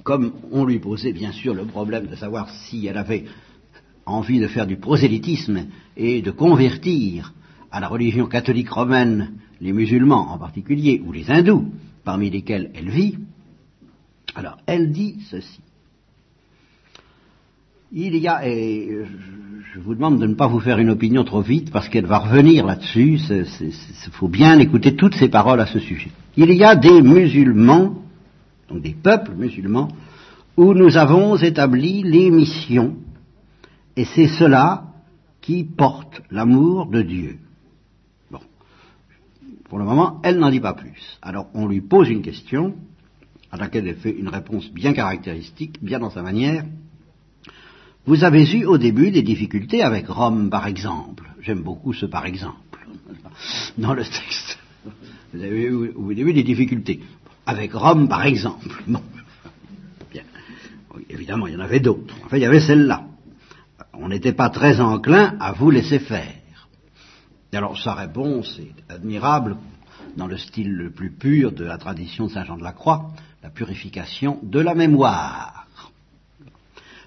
comme 0.02 0.32
on 0.52 0.64
lui 0.64 0.78
posait 0.78 1.12
bien 1.12 1.32
sûr 1.32 1.54
le 1.54 1.64
problème 1.64 2.06
de 2.06 2.16
savoir 2.16 2.50
si 2.50 2.86
elle 2.86 2.98
avait 2.98 3.24
envie 4.04 4.40
de 4.40 4.46
faire 4.46 4.66
du 4.66 4.76
prosélytisme 4.76 5.66
et 5.96 6.22
de 6.22 6.30
convertir 6.30 7.32
à 7.70 7.80
la 7.80 7.88
religion 7.88 8.26
catholique 8.26 8.70
romaine 8.70 9.34
les 9.60 9.72
musulmans 9.72 10.32
en 10.32 10.38
particulier, 10.38 11.02
ou 11.04 11.12
les 11.12 11.30
hindous, 11.30 11.72
parmi 12.04 12.30
lesquels 12.30 12.70
elle 12.74 12.90
vit, 12.90 13.18
alors 14.34 14.58
elle 14.66 14.92
dit 14.92 15.18
ceci. 15.30 15.60
Il 17.92 18.16
y 18.16 18.28
a, 18.28 18.42
je 19.76 19.80
vous 19.82 19.94
demande 19.94 20.18
de 20.18 20.26
ne 20.26 20.32
pas 20.32 20.46
vous 20.46 20.60
faire 20.60 20.78
une 20.78 20.88
opinion 20.88 21.22
trop 21.22 21.42
vite 21.42 21.70
parce 21.70 21.90
qu'elle 21.90 22.06
va 22.06 22.16
revenir 22.16 22.64
là-dessus, 22.64 23.20
il 23.60 24.10
faut 24.12 24.26
bien 24.26 24.58
écouter 24.58 24.96
toutes 24.96 25.14
ces 25.16 25.28
paroles 25.28 25.60
à 25.60 25.66
ce 25.66 25.78
sujet. 25.78 26.10
Il 26.34 26.50
y 26.50 26.64
a 26.64 26.74
des 26.74 27.02
musulmans, 27.02 28.02
donc 28.70 28.80
des 28.80 28.94
peuples 28.94 29.34
musulmans, 29.34 29.88
où 30.56 30.72
nous 30.72 30.96
avons 30.96 31.36
établi 31.36 32.02
les 32.02 32.30
missions, 32.30 32.96
et 33.96 34.06
c'est 34.06 34.28
cela 34.28 34.84
qui 35.42 35.64
porte 35.64 36.22
l'amour 36.30 36.86
de 36.86 37.02
Dieu. 37.02 37.36
Bon. 38.30 38.40
Pour 39.68 39.78
le 39.78 39.84
moment, 39.84 40.22
elle 40.24 40.38
n'en 40.38 40.50
dit 40.50 40.60
pas 40.60 40.72
plus. 40.72 41.18
Alors 41.20 41.48
on 41.52 41.66
lui 41.66 41.82
pose 41.82 42.08
une 42.08 42.22
question, 42.22 42.76
à 43.52 43.58
laquelle 43.58 43.86
elle 43.86 43.96
fait 43.96 44.16
une 44.18 44.28
réponse 44.28 44.72
bien 44.72 44.94
caractéristique, 44.94 45.84
bien 45.84 45.98
dans 45.98 46.08
sa 46.08 46.22
manière, 46.22 46.64
vous 48.06 48.22
avez 48.24 48.48
eu 48.50 48.64
au 48.64 48.78
début 48.78 49.10
des 49.10 49.22
difficultés 49.22 49.82
avec 49.82 50.08
Rome, 50.08 50.48
par 50.48 50.66
exemple. 50.66 51.24
J'aime 51.40 51.62
beaucoup 51.62 51.92
ce 51.92 52.06
par 52.06 52.26
exemple 52.26 52.86
dans 53.78 53.94
le 53.94 54.04
texte. 54.04 54.58
Vous 55.34 55.42
avez 55.42 55.62
eu 55.64 55.92
au 55.94 56.12
début 56.14 56.32
des 56.32 56.44
difficultés 56.44 57.00
avec 57.46 57.72
Rome, 57.72 58.08
par 58.08 58.24
exemple. 58.24 58.82
Évidemment, 61.10 61.46
il 61.46 61.54
y 61.54 61.56
en 61.56 61.60
avait 61.60 61.80
d'autres. 61.80 62.14
Enfin, 62.24 62.38
il 62.38 62.42
y 62.42 62.46
avait 62.46 62.60
celle-là. 62.60 63.04
on 63.92 64.08
n'était 64.08 64.32
pas 64.32 64.50
très 64.50 64.80
enclin 64.80 65.36
à 65.40 65.52
vous 65.52 65.70
laisser 65.70 65.98
faire. 65.98 66.34
Et 67.52 67.56
alors 67.56 67.78
sa 67.78 67.94
réponse 67.94 68.58
est 68.58 68.92
admirable 68.92 69.56
dans 70.16 70.26
le 70.26 70.36
style 70.36 70.72
le 70.72 70.90
plus 70.90 71.10
pur 71.10 71.52
de 71.52 71.64
la 71.64 71.78
tradition 71.78 72.26
de 72.26 72.32
Saint 72.32 72.44
Jean 72.44 72.56
de 72.56 72.62
la 72.62 72.72
Croix, 72.72 73.10
la 73.42 73.50
purification 73.50 74.38
de 74.42 74.60
la 74.60 74.74
mémoire. 74.74 75.65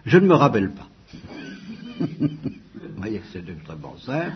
Je 0.05 0.17
ne 0.17 0.27
me 0.27 0.33
rappelle 0.33 0.71
pas. 0.71 0.87
Vous 1.99 2.27
voyez 2.97 3.21
c'est 3.31 3.45
bon 3.79 3.97
simple. 3.97 4.33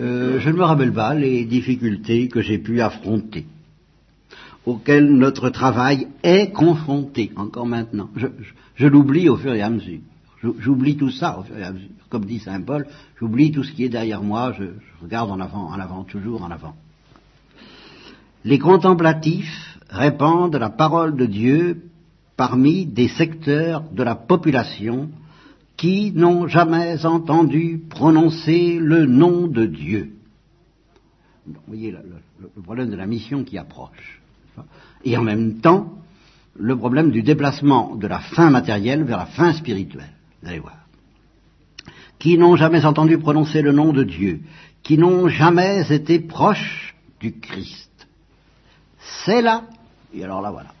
Euh, 0.00 0.40
je 0.40 0.50
ne 0.50 0.56
me 0.56 0.64
rappelle 0.64 0.92
pas 0.92 1.14
les 1.14 1.44
difficultés 1.44 2.28
que 2.28 2.40
j'ai 2.40 2.58
pu 2.58 2.80
affronter, 2.80 3.46
auxquelles 4.66 5.10
notre 5.14 5.50
travail 5.50 6.08
est 6.22 6.50
confronté 6.52 7.30
encore 7.36 7.66
maintenant. 7.66 8.08
je 8.74 8.86
l'oublie 8.86 9.28
au 9.28 9.36
fur 9.36 9.54
et 9.54 9.62
à 9.62 9.70
mesure. 9.70 10.00
J'oublie 10.58 10.96
tout 10.96 11.10
ça, 11.10 11.42
comme 12.10 12.26
dit 12.26 12.38
Saint 12.38 12.60
Paul, 12.60 12.86
j'oublie 13.18 13.50
tout 13.50 13.64
ce 13.64 13.72
qui 13.72 13.84
est 13.84 13.88
derrière 13.88 14.22
moi, 14.22 14.52
je, 14.58 14.64
regarde 15.02 15.30
en 15.30 15.40
avant, 15.40 15.68
en 15.68 15.78
avant, 15.78 16.04
toujours 16.04 16.42
en 16.42 16.50
avant. 16.50 16.74
Les 18.44 18.58
contemplatifs 18.58 19.78
répandent 19.88 20.56
la 20.56 20.68
parole 20.68 21.16
de 21.16 21.24
Dieu 21.24 21.84
parmi 22.36 22.86
des 22.86 23.08
secteurs 23.08 23.82
de 23.90 24.02
la 24.02 24.14
population 24.14 25.10
qui 25.76 26.12
n'ont 26.12 26.46
jamais 26.46 27.04
entendu 27.04 27.82
prononcer 27.88 28.78
le 28.78 29.06
nom 29.06 29.46
de 29.46 29.66
Dieu. 29.66 30.12
Vous 31.46 31.54
voyez 31.66 31.90
le, 31.90 32.62
problème 32.62 32.90
de 32.90 32.96
la 32.96 33.06
mission 33.06 33.44
qui 33.44 33.58
approche. 33.58 34.20
Et 35.04 35.16
en 35.16 35.22
même 35.22 35.60
temps, 35.60 35.98
le 36.56 36.76
problème 36.76 37.10
du 37.10 37.22
déplacement 37.22 37.96
de 37.96 38.06
la 38.06 38.20
fin 38.20 38.50
matérielle 38.50 39.02
vers 39.04 39.18
la 39.18 39.26
fin 39.26 39.52
spirituelle 39.52 40.14
allez 40.46 40.58
voir, 40.58 40.76
qui 42.18 42.38
n'ont 42.38 42.56
jamais 42.56 42.84
entendu 42.84 43.18
prononcer 43.18 43.62
le 43.62 43.72
nom 43.72 43.92
de 43.92 44.04
Dieu, 44.04 44.40
qui 44.82 44.98
n'ont 44.98 45.28
jamais 45.28 45.90
été 45.92 46.20
proches 46.20 46.94
du 47.20 47.38
Christ. 47.38 47.90
C'est 49.24 49.42
là, 49.42 49.64
et 50.12 50.24
alors 50.24 50.40
là 50.40 50.50
voilà. 50.50 50.73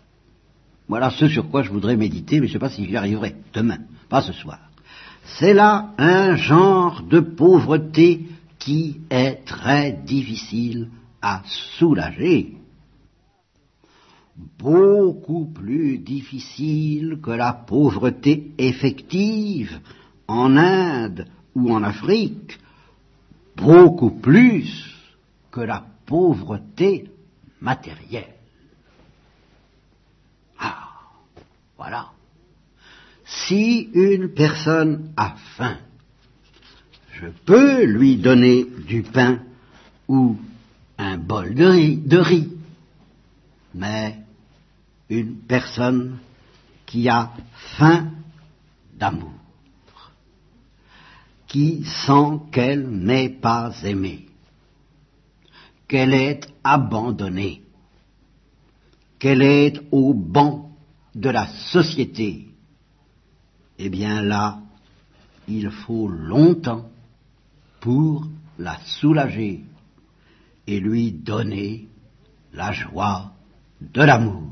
Voilà 0.88 1.10
ce 1.10 1.28
sur 1.28 1.50
quoi 1.50 1.62
je 1.62 1.70
voudrais 1.70 1.96
méditer, 1.96 2.40
mais 2.40 2.46
je 2.46 2.52
ne 2.52 2.54
sais 2.54 2.58
pas 2.58 2.70
si 2.70 2.86
j'y 2.86 2.96
arriverai 2.96 3.36
demain, 3.52 3.78
pas 4.08 4.22
ce 4.22 4.32
soir. 4.32 4.58
C'est 5.24 5.54
là 5.54 5.94
un 5.96 6.36
genre 6.36 7.02
de 7.02 7.20
pauvreté 7.20 8.26
qui 8.58 9.00
est 9.10 9.44
très 9.44 9.92
difficile 9.92 10.88
à 11.22 11.42
soulager. 11.78 12.56
Beaucoup 14.58 15.46
plus 15.46 15.98
difficile 15.98 17.18
que 17.22 17.30
la 17.30 17.52
pauvreté 17.52 18.52
effective 18.58 19.80
en 20.26 20.56
Inde 20.56 21.26
ou 21.54 21.72
en 21.72 21.82
Afrique, 21.82 22.58
beaucoup 23.56 24.10
plus 24.10 24.94
que 25.50 25.60
la 25.60 25.84
pauvreté 26.06 27.10
matérielle. 27.60 28.34
Ah, 30.58 30.88
voilà. 31.84 32.12
Si 33.26 33.90
une 33.92 34.32
personne 34.32 35.12
a 35.18 35.34
faim, 35.56 35.76
je 37.12 37.26
peux 37.44 37.84
lui 37.84 38.16
donner 38.16 38.64
du 38.64 39.02
pain 39.02 39.40
ou 40.08 40.38
un 40.96 41.18
bol 41.18 41.54
de 41.54 42.16
riz, 42.16 42.50
mais 43.74 44.16
une 45.10 45.36
personne 45.36 46.16
qui 46.86 47.06
a 47.10 47.32
faim 47.76 48.12
d'amour, 48.94 49.34
qui 51.46 51.84
sent 51.84 52.40
qu'elle 52.50 52.88
n'est 52.88 53.28
pas 53.28 53.72
aimée, 53.84 54.24
qu'elle 55.86 56.14
est 56.14 56.46
abandonnée, 56.62 57.62
qu'elle 59.18 59.42
est 59.42 59.82
au 59.90 60.14
banc 60.14 60.63
de 61.14 61.30
la 61.30 61.46
société, 61.72 62.48
eh 63.78 63.88
bien 63.88 64.22
là, 64.22 64.60
il 65.48 65.70
faut 65.70 66.08
longtemps 66.08 66.88
pour 67.80 68.26
la 68.58 68.78
soulager 68.84 69.64
et 70.66 70.80
lui 70.80 71.12
donner 71.12 71.88
la 72.52 72.72
joie 72.72 73.32
de 73.80 74.02
l'amour. 74.02 74.42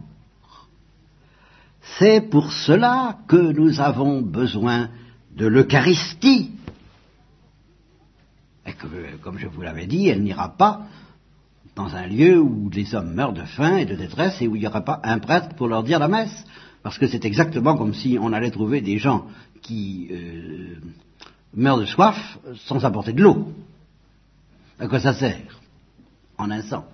C'est 1.99 2.21
pour 2.21 2.53
cela 2.53 3.19
que 3.27 3.37
nous 3.37 3.81
avons 3.81 4.23
besoin 4.23 4.91
de 5.37 5.47
l'Eucharistie. 5.47 6.53
Et 8.67 8.73
que, 8.75 9.17
comme 9.17 9.39
je 9.39 9.49
vous 9.49 9.63
l'avais 9.63 9.87
dit, 9.87 10.09
elle 10.09 10.23
n'ira 10.23 10.57
pas 10.57 10.87
dans 11.75 11.95
un 11.95 12.07
lieu 12.07 12.39
où 12.39 12.69
des 12.69 12.95
hommes 12.95 13.15
meurent 13.15 13.33
de 13.33 13.45
faim 13.45 13.77
et 13.77 13.87
de 13.87 13.95
détresse 13.95 14.41
et 14.43 14.49
où 14.49 14.57
il 14.57 14.61
n'y 14.61 14.67
aura 14.67 14.83
pas 14.83 15.01
un 15.05 15.19
prêtre 15.19 15.55
pour 15.57 15.69
leur 15.69 15.83
dire 15.83 15.99
la 15.99 16.09
messe. 16.09 16.45
Parce 16.83 16.99
que 16.99 17.07
c'est 17.07 17.25
exactement 17.25 17.77
comme 17.77 17.95
si 17.95 18.19
on 18.21 18.33
allait 18.33 18.51
trouver 18.51 18.81
des 18.81 18.99
gens 18.99 19.27
qui 19.63 20.09
euh, 20.11 20.77
meurent 21.55 21.79
de 21.79 21.87
soif 21.87 22.39
sans 22.67 22.85
apporter 22.85 23.13
de 23.13 23.23
l'eau. 23.23 23.53
À 24.79 24.89
quoi 24.89 24.99
ça 24.99 25.15
sert? 25.15 25.61
En 26.39 26.51
un 26.51 26.63
sens. 26.63 26.85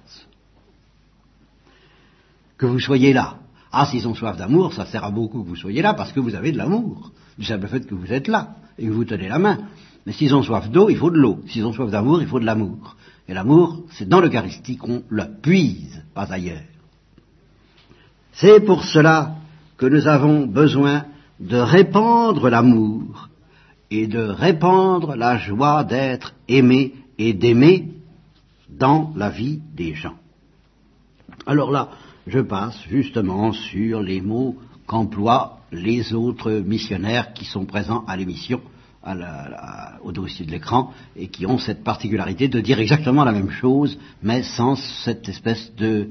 Que 2.59 2.67
vous 2.67 2.81
soyez 2.81 3.13
là. 3.13 3.39
Ah, 3.73 3.87
s'ils 3.87 4.07
ont 4.07 4.15
soif 4.15 4.37
d'amour, 4.37 4.75
ça 4.75 4.87
sert 4.87 5.05
à 5.05 5.11
beaucoup 5.11 5.43
que 5.43 5.49
vous 5.49 5.57
soyez 5.57 5.83
là 5.83 5.95
parce 5.95 6.13
que 6.13 6.21
vous 6.21 6.35
avez 6.35 6.53
de 6.53 6.59
l'amour. 6.59 7.13
Du 7.39 7.45
simple 7.45 7.67
fait 7.69 7.87
que 7.87 7.95
vous 7.95 8.13
êtes 8.13 8.29
là 8.29 8.57
et 8.79 8.87
que 8.87 8.93
vous 8.93 9.05
tenez 9.05 9.29
la 9.29 9.39
main. 9.39 9.59
Mais 10.07 10.13
s'ils 10.13 10.35
ont 10.35 10.43
soif 10.43 10.71
d'eau, 10.71 10.89
il 10.91 10.97
faut 10.97 11.11
de 11.11 11.19
l'eau. 11.19 11.41
S'ils 11.49 11.65
ont 11.65 11.73
soif 11.73 11.91
d'amour, 11.91 12.21
il 12.21 12.29
faut 12.29 12.41
de 12.41 12.47
l'amour. 12.47 12.97
Et 13.29 13.35
l'amour, 13.35 13.85
c'est 13.91 14.09
dans 14.09 14.21
l'Eucharistie 14.21 14.79
qu'on 14.79 15.03
le 15.09 15.25
puise, 15.43 16.03
pas 16.15 16.33
ailleurs. 16.33 16.63
C'est 18.33 18.61
pour 18.61 18.85
cela 18.85 19.37
que 19.77 19.87
nous 19.87 20.07
avons 20.07 20.47
besoin 20.47 21.05
de 21.39 21.59
répandre 21.59 22.49
l'amour 22.49 23.29
et 23.91 24.07
de 24.07 24.21
répandre 24.21 25.15
la 25.15 25.37
joie 25.39 25.85
d'être 25.85 26.35
aimé 26.49 26.95
et 27.19 27.33
d'aimer 27.35 27.93
dans 28.69 29.13
la 29.17 29.29
vie 29.29 29.61
des 29.75 29.95
gens. 29.95 30.17
Alors 31.47 31.71
là, 31.71 31.91
je 32.27 32.41
passe 32.41 32.81
justement 32.89 33.53
sur 33.53 34.03
les 34.03 34.21
mots 34.21 34.57
qu'emploient 34.87 35.59
les 35.73 36.15
autres 36.15 36.51
missionnaires 36.53 37.33
qui 37.33 37.45
sont 37.45 37.67
présents 37.67 38.05
à 38.07 38.17
l'émission, 38.17 38.61
au 40.03 40.13
dossier 40.13 40.45
de 40.47 40.51
l'écran, 40.51 40.93
et 41.17 41.29
qui 41.29 41.47
ont 41.47 41.59
cette 41.59 41.85
particularité 41.85 42.49
de 42.49 42.61
dire 42.61 42.79
exactement 42.81 43.25
la 43.25 43.33
même 43.33 43.51
chose, 43.51 43.99
mais 44.23 44.43
sans 44.43 44.77
cette 44.77 45.29
espèce 45.29 45.73
de 45.77 46.11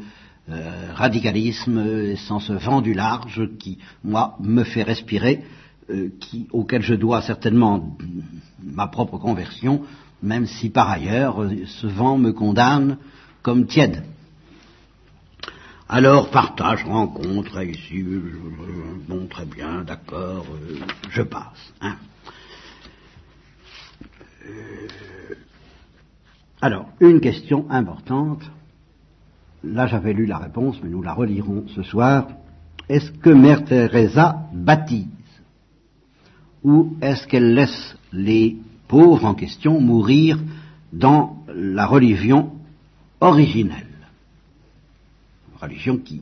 euh, 0.49 0.93
radicalisme, 0.93 2.15
sans 2.15 2.39
ce 2.39 2.53
vent 2.53 2.81
du 2.81 2.93
large 2.93 3.49
qui, 3.60 3.79
moi, 4.03 4.38
me 4.39 4.63
fait 4.63 4.83
respirer, 4.83 5.43
euh, 5.89 6.10
qui, 6.19 6.47
auquel 6.51 6.81
je 6.81 6.95
dois 6.95 7.21
certainement 7.21 7.97
ma 8.63 8.88
propre 8.88 9.17
conversion, 9.17 9.83
même 10.23 10.45
si 10.45 10.69
par 10.69 10.89
ailleurs 10.89 11.45
ce 11.65 11.88
vent 11.88 12.17
me 12.17 12.31
condamne 12.31 12.97
comme 13.41 13.67
tiède. 13.67 14.03
Alors, 15.89 16.29
partage, 16.31 16.83
rencontre, 16.83 17.63
ici, 17.63 18.03
bon, 19.07 19.25
très 19.27 19.45
bien, 19.45 19.83
d'accord, 19.83 20.45
euh, 20.51 20.79
je 21.10 21.21
passe. 21.21 21.73
Hein. 21.79 21.95
Alors, 26.62 26.88
une 26.99 27.19
question 27.19 27.65
importante. 27.69 28.41
Là, 29.63 29.86
j'avais 29.88 30.13
lu 30.13 30.25
la 30.25 30.38
réponse, 30.38 30.77
mais 30.81 30.89
nous 30.89 31.01
la 31.01 31.13
relirons 31.13 31.65
ce 31.75 31.83
soir. 31.83 32.27
Est-ce 32.89 33.12
que 33.12 33.29
Mère 33.29 33.65
Teresa 33.65 34.47
baptise 34.53 35.07
Ou 36.63 36.95
est-ce 37.01 37.27
qu'elle 37.27 37.53
laisse 37.53 37.95
les 38.12 38.57
pauvres 38.88 39.25
en 39.25 39.36
question 39.36 39.79
mourir 39.79 40.39
dans 40.93 41.43
la 41.53 41.86
religion 41.86 42.53
originelle? 43.19 43.83
Religion 45.62 45.97
qui, 45.97 46.21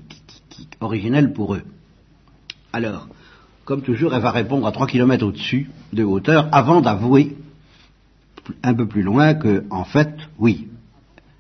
qui, 0.50 0.68
originelle 0.80 1.34
pour 1.34 1.56
eux. 1.56 1.64
Alors, 2.74 3.08
comme 3.64 3.82
toujours, 3.82 4.14
elle 4.14 4.22
va 4.22 4.32
répondre 4.32 4.68
à 4.68 4.72
trois 4.72 4.88
kilomètres 4.88 5.26
au-dessus 5.26 5.70
de 5.94 6.04
hauteur 6.04 6.50
avant 6.52 6.82
d'avouer 6.82 7.35
un 8.64 8.74
peu 8.74 8.88
plus 8.88 9.02
loin 9.02 9.34
que, 9.34 9.64
en 9.70 9.84
fait, 9.84 10.16
oui, 10.38 10.68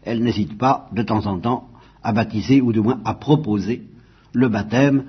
elle 0.04 0.24
n'hésite 0.24 0.58
pas 0.58 0.89
de 0.91 1.04
temps 1.04 1.26
en 1.26 1.39
temps 1.39 1.70
à 2.04 2.13
baptiser 2.13 2.62
ou 2.62 2.72
du 2.72 2.82
moins 2.82 3.02
à 3.06 3.13
proposer 3.13 3.84
le 4.34 4.50
baptême 4.50 5.06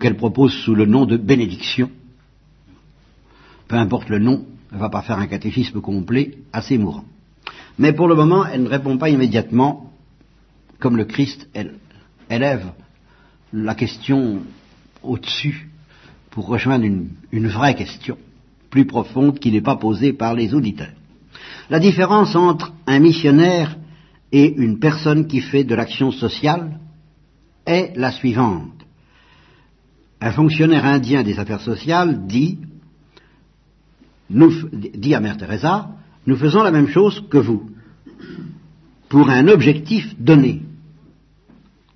qu'elle 0.00 0.16
propose 0.16 0.52
sous 0.52 0.74
le 0.74 0.86
nom 0.86 1.06
de 1.06 1.16
bénédiction. 1.16 1.90
Peu 3.68 3.76
importe 3.76 4.08
le 4.08 4.18
nom, 4.18 4.44
elle 4.70 4.76
ne 4.76 4.80
va 4.80 4.88
pas 4.88 5.02
faire 5.02 5.18
un 5.18 5.26
catéchisme 5.26 5.80
complet 5.80 6.38
assez 6.52 6.78
mourant. 6.78 7.04
Mais 7.78 7.92
pour 7.92 8.08
le 8.08 8.14
moment, 8.14 8.46
elle 8.46 8.62
ne 8.64 8.68
répond 8.68 8.96
pas 8.98 9.10
immédiatement 9.10 9.92
comme 10.78 10.96
le 10.96 11.04
Christ, 11.04 11.48
elle, 11.54 11.74
élève 12.30 12.72
la 13.52 13.74
question 13.74 14.42
au-dessus 15.02 15.70
pour 16.30 16.46
rejoindre 16.46 16.84
une, 16.84 17.48
vraie 17.48 17.74
question, 17.74 18.18
profonde 18.84 19.38
qui 19.38 19.50
n'est 19.50 19.60
pas 19.60 19.76
posée 19.76 20.12
par 20.12 20.34
les 20.34 20.54
auditeurs. 20.54 20.92
La 21.70 21.80
différence 21.80 22.34
entre 22.36 22.72
un 22.86 23.00
missionnaire 23.00 23.76
et 24.32 24.54
une 24.54 24.78
personne 24.78 25.26
qui 25.26 25.40
fait 25.40 25.64
de 25.64 25.74
l'action 25.74 26.12
sociale 26.12 26.78
est 27.64 27.96
la 27.96 28.12
suivante. 28.12 28.72
Un 30.20 30.32
fonctionnaire 30.32 30.84
indien 30.84 31.22
des 31.22 31.38
affaires 31.38 31.60
sociales 31.60 32.26
dit, 32.26 32.58
dit 34.30 35.14
à 35.14 35.20
Mère 35.20 35.36
Teresa, 35.36 35.90
nous 36.26 36.36
faisons 36.36 36.62
la 36.62 36.70
même 36.70 36.88
chose 36.88 37.24
que 37.30 37.38
vous, 37.38 37.70
pour 39.08 39.28
un 39.28 39.48
objectif 39.48 40.14
donné. 40.18 40.62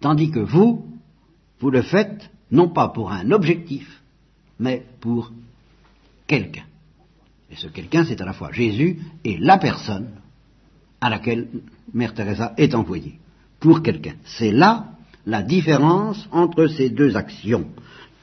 Tandis 0.00 0.30
que 0.30 0.40
vous, 0.40 0.86
vous 1.60 1.70
le 1.70 1.82
faites 1.82 2.30
non 2.50 2.68
pas 2.68 2.88
pour 2.88 3.12
un 3.12 3.30
objectif, 3.30 4.02
mais 4.58 4.84
pour 5.00 5.32
quelqu'un. 6.26 6.64
Et 7.50 7.56
ce 7.56 7.68
quelqu'un, 7.68 8.04
c'est 8.04 8.20
à 8.20 8.24
la 8.24 8.32
fois 8.32 8.52
Jésus 8.52 8.98
et 9.24 9.38
la 9.38 9.58
personne 9.58 10.10
à 11.00 11.10
laquelle 11.10 11.48
Mère 11.92 12.14
Teresa 12.14 12.54
est 12.56 12.74
envoyée. 12.74 13.18
Pour 13.58 13.82
quelqu'un. 13.82 14.14
C'est 14.24 14.52
là 14.52 14.86
la 15.26 15.42
différence 15.42 16.28
entre 16.32 16.66
ces 16.66 16.90
deux 16.90 17.16
actions. 17.16 17.66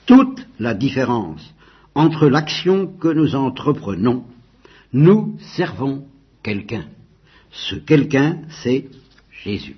Toute 0.05 0.47
la 0.59 0.73
différence 0.73 1.53
entre 1.93 2.27
l'action 2.27 2.87
que 2.87 3.07
nous 3.09 3.35
entreprenons. 3.35 4.23
Nous 4.93 5.37
servons 5.55 6.05
quelqu'un. 6.41 6.85
Ce 7.51 7.75
quelqu'un, 7.75 8.39
c'est 8.61 8.89
Jésus. 9.43 9.77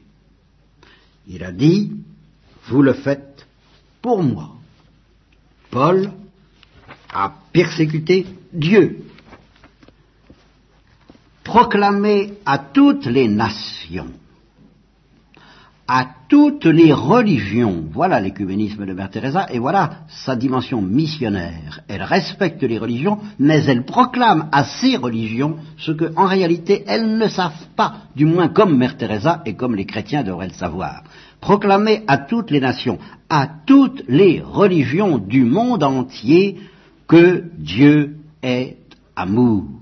Il 1.28 1.44
a 1.44 1.52
dit, 1.52 1.92
vous 2.68 2.82
le 2.82 2.94
faites 2.94 3.48
pour 4.02 4.24
moi. 4.24 4.56
Paul 5.72 6.12
a 7.12 7.36
persécuté 7.52 8.26
Dieu, 8.54 9.04
proclamé 11.50 12.34
à 12.46 12.60
toutes 12.60 13.08
les 13.08 13.28
nations, 13.28 14.12
à 15.88 16.06
toutes 16.28 16.66
les 16.66 16.94
religions, 16.94 17.86
voilà 17.92 18.20
l'écuménisme 18.20 18.86
de 18.86 18.94
Mère 18.94 19.10
Teresa, 19.10 19.48
et 19.52 19.58
voilà 19.58 20.02
sa 20.10 20.36
dimension 20.36 20.80
missionnaire. 20.80 21.82
Elle 21.88 22.04
respecte 22.04 22.62
les 22.62 22.78
religions, 22.78 23.18
mais 23.40 23.66
elle 23.66 23.84
proclame 23.84 24.48
à 24.52 24.64
ces 24.64 24.96
religions 24.96 25.56
ce 25.78 25.92
que, 25.92 26.14
en 26.16 26.28
réalité, 26.28 26.84
elles 26.86 27.18
ne 27.18 27.28
savent 27.28 27.66
pas, 27.76 27.94
du 28.16 28.26
moins 28.26 28.50
comme 28.50 28.78
Mère 28.78 28.96
Teresa 28.96 29.42
et 29.48 29.56
comme 29.56 29.76
les 29.76 29.88
chrétiens 29.88 30.22
devraient 30.22 30.50
le 30.50 30.54
savoir. 30.54 31.02
Proclamer 31.42 32.04
à 32.06 32.20
toutes 32.20 32.52
les 32.52 32.60
nations, 32.60 33.00
à 33.28 33.48
toutes 33.66 34.04
les 34.08 34.40
religions 34.40 35.18
du 35.18 35.46
monde 35.46 35.82
entier, 35.82 36.60
que 37.08 37.46
Dieu 37.58 38.18
est 38.44 38.78
amour, 39.16 39.80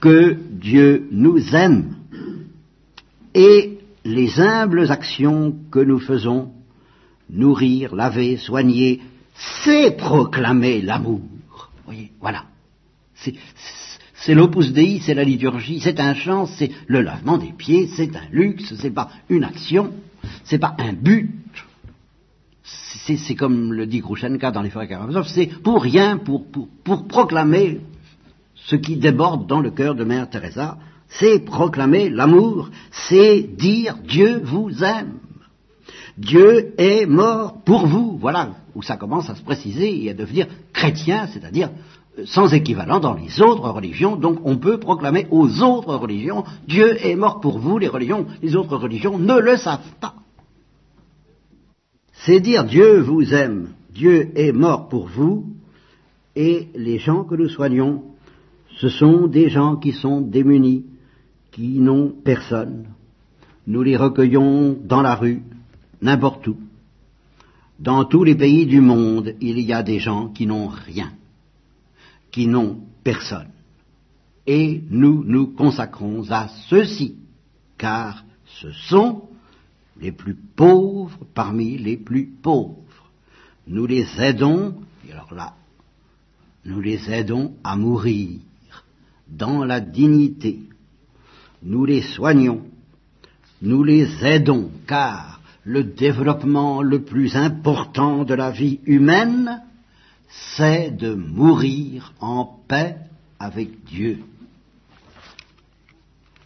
que 0.00 0.36
Dieu 0.50 1.08
nous 1.10 1.54
aime, 1.54 1.96
et 3.34 3.78
les 4.04 4.40
humbles 4.40 4.90
actions 4.90 5.54
que 5.70 5.80
nous 5.80 6.00
faisons, 6.00 6.52
nourrir, 7.28 7.94
laver, 7.94 8.36
soigner, 8.36 9.00
c'est 9.34 9.96
proclamer 9.96 10.80
l'amour. 10.82 11.20
Voyez, 11.84 12.10
voilà. 12.20 12.44
C'est 13.14 14.34
l'opus 14.34 14.72
dei, 14.72 15.00
c'est 15.00 15.14
la 15.14 15.24
liturgie, 15.24 15.80
c'est 15.80 16.00
un 16.00 16.14
chant, 16.14 16.46
c'est 16.46 16.70
le 16.86 17.02
lavement 17.02 17.38
des 17.38 17.52
pieds, 17.52 17.86
c'est 17.86 18.14
un 18.16 18.28
luxe, 18.30 18.74
c'est 18.76 18.90
pas 18.90 19.10
une 19.28 19.44
action, 19.44 19.92
c'est 20.44 20.58
pas 20.58 20.74
un 20.78 20.92
but. 20.92 21.30
C'est 22.62 23.34
comme 23.34 23.72
le 23.72 23.86
dit 23.86 24.00
Grushenka 24.00 24.50
dans 24.50 24.62
les 24.62 24.70
Frères 24.70 24.86
Karamazov, 24.86 25.26
c'est 25.26 25.46
pour 25.46 25.82
rien, 25.82 26.18
pour, 26.18 26.46
pour, 26.46 26.68
pour 26.84 27.08
proclamer 27.08 27.80
ce 28.66 28.76
qui 28.76 28.96
déborde 28.96 29.46
dans 29.46 29.60
le 29.60 29.70
cœur 29.70 29.94
de 29.94 30.04
Mère 30.04 30.28
Teresa, 30.28 30.78
c'est 31.08 31.40
proclamer 31.40 32.08
l'amour, 32.08 32.70
c'est 32.90 33.42
dire 33.42 33.98
Dieu 34.06 34.40
vous 34.44 34.84
aime. 34.84 35.18
Dieu 36.16 36.74
est 36.78 37.06
mort 37.06 37.62
pour 37.64 37.86
vous. 37.86 38.18
Voilà 38.18 38.50
où 38.74 38.82
ça 38.82 38.96
commence 38.96 39.28
à 39.28 39.34
se 39.34 39.42
préciser 39.42 40.04
et 40.04 40.10
à 40.10 40.14
devenir 40.14 40.46
chrétien, 40.72 41.26
c'est-à-dire 41.26 41.70
euh, 42.18 42.26
sans 42.26 42.52
équivalent 42.52 43.00
dans 43.00 43.14
les 43.14 43.40
autres 43.40 43.68
religions. 43.68 44.16
Donc 44.16 44.38
on 44.44 44.58
peut 44.58 44.78
proclamer 44.78 45.26
aux 45.30 45.62
autres 45.62 45.94
religions 45.96 46.44
Dieu 46.68 46.96
est 47.04 47.16
mort 47.16 47.40
pour 47.40 47.58
vous. 47.58 47.78
Les 47.78 47.88
religions, 47.88 48.26
les 48.42 48.54
autres 48.54 48.76
religions 48.76 49.18
ne 49.18 49.38
le 49.38 49.56
savent 49.56 49.80
pas. 50.00 50.14
C'est 52.12 52.40
dire 52.40 52.64
Dieu 52.64 53.00
vous 53.00 53.32
aime, 53.32 53.70
Dieu 53.92 54.30
est 54.34 54.52
mort 54.52 54.88
pour 54.88 55.06
vous, 55.06 55.46
et 56.36 56.68
les 56.74 56.98
gens 56.98 57.24
que 57.24 57.34
nous 57.34 57.48
soignons, 57.48 58.02
ce 58.80 58.88
sont 58.88 59.26
des 59.26 59.50
gens 59.50 59.76
qui 59.76 59.92
sont 59.92 60.22
démunis, 60.22 60.86
qui 61.50 61.80
n'ont 61.80 62.08
personne. 62.24 62.86
Nous 63.66 63.82
les 63.82 63.96
recueillons 63.96 64.78
dans 64.82 65.02
la 65.02 65.16
rue, 65.16 65.42
n'importe 66.00 66.48
où. 66.48 66.56
Dans 67.78 68.06
tous 68.06 68.24
les 68.24 68.34
pays 68.34 68.64
du 68.64 68.80
monde, 68.80 69.34
il 69.42 69.60
y 69.60 69.74
a 69.74 69.82
des 69.82 69.98
gens 69.98 70.28
qui 70.28 70.46
n'ont 70.46 70.68
rien, 70.68 71.12
qui 72.30 72.46
n'ont 72.46 72.78
personne. 73.04 73.50
Et 74.46 74.82
nous 74.88 75.24
nous 75.24 75.48
consacrons 75.48 76.30
à 76.30 76.48
ceux-ci, 76.70 77.16
car 77.76 78.24
ce 78.46 78.72
sont 78.72 79.24
les 80.00 80.12
plus 80.12 80.34
pauvres 80.34 81.18
parmi 81.34 81.76
les 81.76 81.98
plus 81.98 82.24
pauvres. 82.26 83.10
Nous 83.66 83.84
les 83.84 84.06
aidons, 84.18 84.74
et 85.06 85.12
alors 85.12 85.34
là, 85.34 85.54
nous 86.64 86.80
les 86.80 87.10
aidons 87.10 87.52
à 87.62 87.76
mourir 87.76 88.40
dans 89.30 89.64
la 89.64 89.80
dignité, 89.80 90.60
nous 91.62 91.84
les 91.84 92.02
soignons, 92.02 92.62
nous 93.62 93.84
les 93.84 94.24
aidons, 94.24 94.70
car 94.86 95.40
le 95.64 95.84
développement 95.84 96.82
le 96.82 97.02
plus 97.04 97.36
important 97.36 98.24
de 98.24 98.34
la 98.34 98.50
vie 98.50 98.80
humaine, 98.86 99.62
c'est 100.56 100.90
de 100.90 101.14
mourir 101.14 102.12
en 102.20 102.44
paix 102.66 102.96
avec 103.38 103.84
Dieu. 103.84 104.20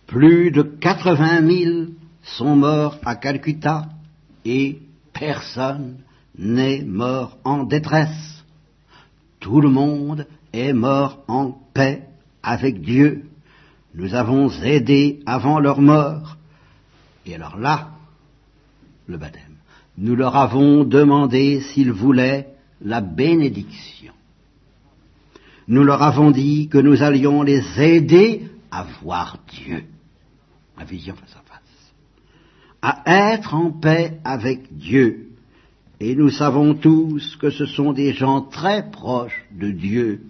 Plus 0.06 0.50
de 0.50 0.62
80 0.62 1.46
000 1.46 1.86
sont 2.22 2.56
morts 2.56 2.98
à 3.04 3.16
Calcutta 3.16 3.88
et 4.44 4.80
personne 5.12 5.98
n'est 6.36 6.82
mort 6.82 7.38
en 7.44 7.64
détresse. 7.64 8.44
Tout 9.40 9.60
le 9.60 9.70
monde 9.70 10.26
est 10.52 10.72
mort 10.72 11.22
en 11.28 11.52
paix 11.72 12.08
avec 12.44 12.80
Dieu 12.80 13.24
nous 13.94 14.14
avons 14.14 14.50
aidé 14.62 15.20
avant 15.24 15.60
leur 15.60 15.80
mort. 15.80 16.36
Et 17.26 17.34
alors 17.34 17.56
là, 17.56 17.90
le 19.06 19.16
baptême. 19.16 19.42
Nous 19.96 20.16
leur 20.16 20.34
avons 20.34 20.84
demandé 20.84 21.60
s'ils 21.60 21.92
voulaient 21.92 22.48
la 22.80 23.00
bénédiction. 23.00 24.12
Nous 25.68 25.84
leur 25.84 26.02
avons 26.02 26.32
dit 26.32 26.68
que 26.68 26.78
nous 26.78 27.02
allions 27.02 27.42
les 27.42 27.62
aider 27.80 28.48
à 28.70 28.84
voir 29.02 29.38
Dieu, 29.48 29.84
à 30.76 30.84
vision 30.84 31.14
face 31.14 31.36
à 31.36 31.42
face, 31.48 31.92
à 33.06 33.32
être 33.32 33.54
en 33.54 33.70
paix 33.70 34.18
avec 34.24 34.76
Dieu. 34.76 35.28
Et 36.00 36.16
nous 36.16 36.30
savons 36.30 36.74
tous 36.74 37.36
que 37.36 37.50
ce 37.50 37.64
sont 37.64 37.92
des 37.92 38.12
gens 38.12 38.42
très 38.42 38.90
proches 38.90 39.46
de 39.52 39.70
Dieu, 39.70 40.22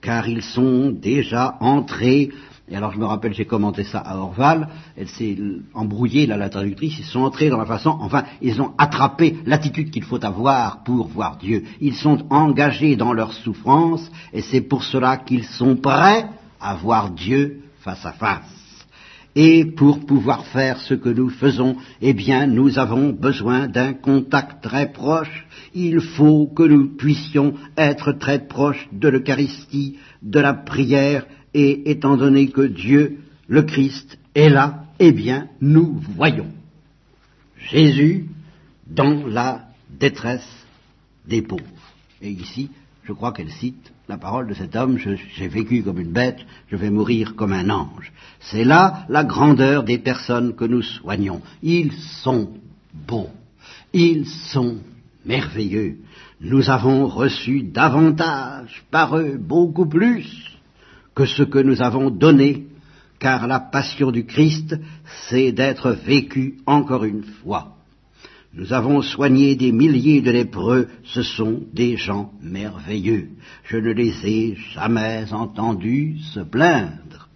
car 0.00 0.28
ils 0.28 0.42
sont 0.42 0.90
déjà 0.90 1.56
entrés 1.60 2.30
et 2.70 2.76
alors 2.76 2.92
je 2.92 2.98
me 2.98 3.04
rappelle, 3.04 3.34
j'ai 3.34 3.46
commenté 3.46 3.82
ça 3.82 3.98
à 3.98 4.16
Orval, 4.16 4.68
elle 4.96 5.08
s'est 5.08 5.36
embrouillée, 5.74 6.26
là, 6.26 6.36
la 6.36 6.48
traductrice, 6.48 6.98
ils 7.00 7.04
sont 7.04 7.22
entrés 7.22 7.50
dans 7.50 7.58
la 7.58 7.66
façon, 7.66 7.96
enfin, 8.00 8.24
ils 8.40 8.62
ont 8.62 8.72
attrapé 8.78 9.38
l'attitude 9.44 9.90
qu'il 9.90 10.04
faut 10.04 10.24
avoir 10.24 10.84
pour 10.84 11.08
voir 11.08 11.36
Dieu. 11.36 11.64
Ils 11.80 11.96
sont 11.96 12.24
engagés 12.30 12.94
dans 12.94 13.12
leur 13.12 13.32
souffrance, 13.32 14.08
et 14.32 14.42
c'est 14.42 14.60
pour 14.60 14.84
cela 14.84 15.16
qu'ils 15.16 15.44
sont 15.44 15.74
prêts 15.74 16.28
à 16.60 16.74
voir 16.76 17.10
Dieu 17.10 17.64
face 17.80 18.06
à 18.06 18.12
face. 18.12 18.59
Et 19.36 19.64
pour 19.64 20.04
pouvoir 20.06 20.46
faire 20.46 20.80
ce 20.80 20.94
que 20.94 21.08
nous 21.08 21.30
faisons, 21.30 21.76
eh 22.02 22.12
bien, 22.12 22.46
nous 22.46 22.78
avons 22.78 23.10
besoin 23.10 23.68
d'un 23.68 23.92
contact 23.92 24.62
très 24.62 24.92
proche. 24.92 25.46
Il 25.72 26.00
faut 26.00 26.46
que 26.48 26.64
nous 26.64 26.96
puissions 26.96 27.54
être 27.76 28.12
très 28.12 28.46
proches 28.46 28.88
de 28.92 29.08
l'Eucharistie, 29.08 29.98
de 30.22 30.40
la 30.40 30.54
prière, 30.54 31.26
et 31.54 31.90
étant 31.90 32.16
donné 32.16 32.48
que 32.48 32.62
Dieu, 32.62 33.18
le 33.46 33.62
Christ, 33.62 34.18
est 34.34 34.48
là, 34.48 34.84
eh 34.98 35.12
bien, 35.12 35.48
nous 35.60 36.00
voyons 36.16 36.48
Jésus 37.56 38.26
dans 38.86 39.26
la 39.26 39.68
détresse 39.98 40.66
des 41.26 41.42
pauvres. 41.42 41.64
Et 42.20 42.30
ici, 42.30 42.70
je 43.04 43.12
crois 43.12 43.32
qu'elle 43.32 43.50
cite 43.50 43.92
la 44.08 44.18
parole 44.18 44.48
de 44.48 44.54
cet 44.54 44.74
homme, 44.76 44.98
j'ai 44.98 45.48
vécu 45.48 45.82
comme 45.82 46.00
une 46.00 46.12
bête, 46.12 46.40
je 46.68 46.76
vais 46.76 46.90
mourir 46.90 47.36
comme 47.36 47.52
un 47.52 47.70
ange. 47.70 48.12
C'est 48.40 48.64
là 48.64 49.04
la 49.08 49.24
grandeur 49.24 49.84
des 49.84 49.98
personnes 49.98 50.54
que 50.54 50.64
nous 50.64 50.82
soignons. 50.82 51.40
Ils 51.62 51.92
sont 52.22 52.50
beaux, 52.92 53.30
ils 53.92 54.26
sont 54.26 54.78
merveilleux. 55.24 55.98
Nous 56.40 56.70
avons 56.70 57.06
reçu 57.06 57.62
davantage 57.62 58.84
par 58.90 59.16
eux, 59.16 59.36
beaucoup 59.38 59.86
plus 59.86 60.26
que 61.14 61.26
ce 61.26 61.42
que 61.42 61.58
nous 61.58 61.82
avons 61.82 62.10
donné, 62.10 62.66
car 63.18 63.46
la 63.46 63.60
passion 63.60 64.10
du 64.10 64.24
Christ, 64.24 64.76
c'est 65.28 65.52
d'être 65.52 65.90
vécue 65.90 66.56
encore 66.66 67.04
une 67.04 67.24
fois. 67.24 67.76
Nous 68.52 68.72
avons 68.72 69.00
soigné 69.00 69.54
des 69.54 69.70
milliers 69.70 70.22
de 70.22 70.32
lépreux, 70.32 70.88
ce 71.04 71.22
sont 71.22 71.60
des 71.72 71.96
gens 71.96 72.32
merveilleux. 72.42 73.30
Je 73.64 73.76
ne 73.76 73.92
les 73.92 74.12
ai 74.26 74.56
jamais 74.74 75.32
entendus 75.32 76.18
se 76.34 76.40
plaindre. 76.40 77.28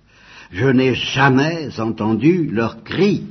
Je 0.51 0.67
n'ai 0.67 0.95
jamais 0.95 1.79
entendu 1.79 2.51
leurs 2.51 2.83
cris. 2.83 3.23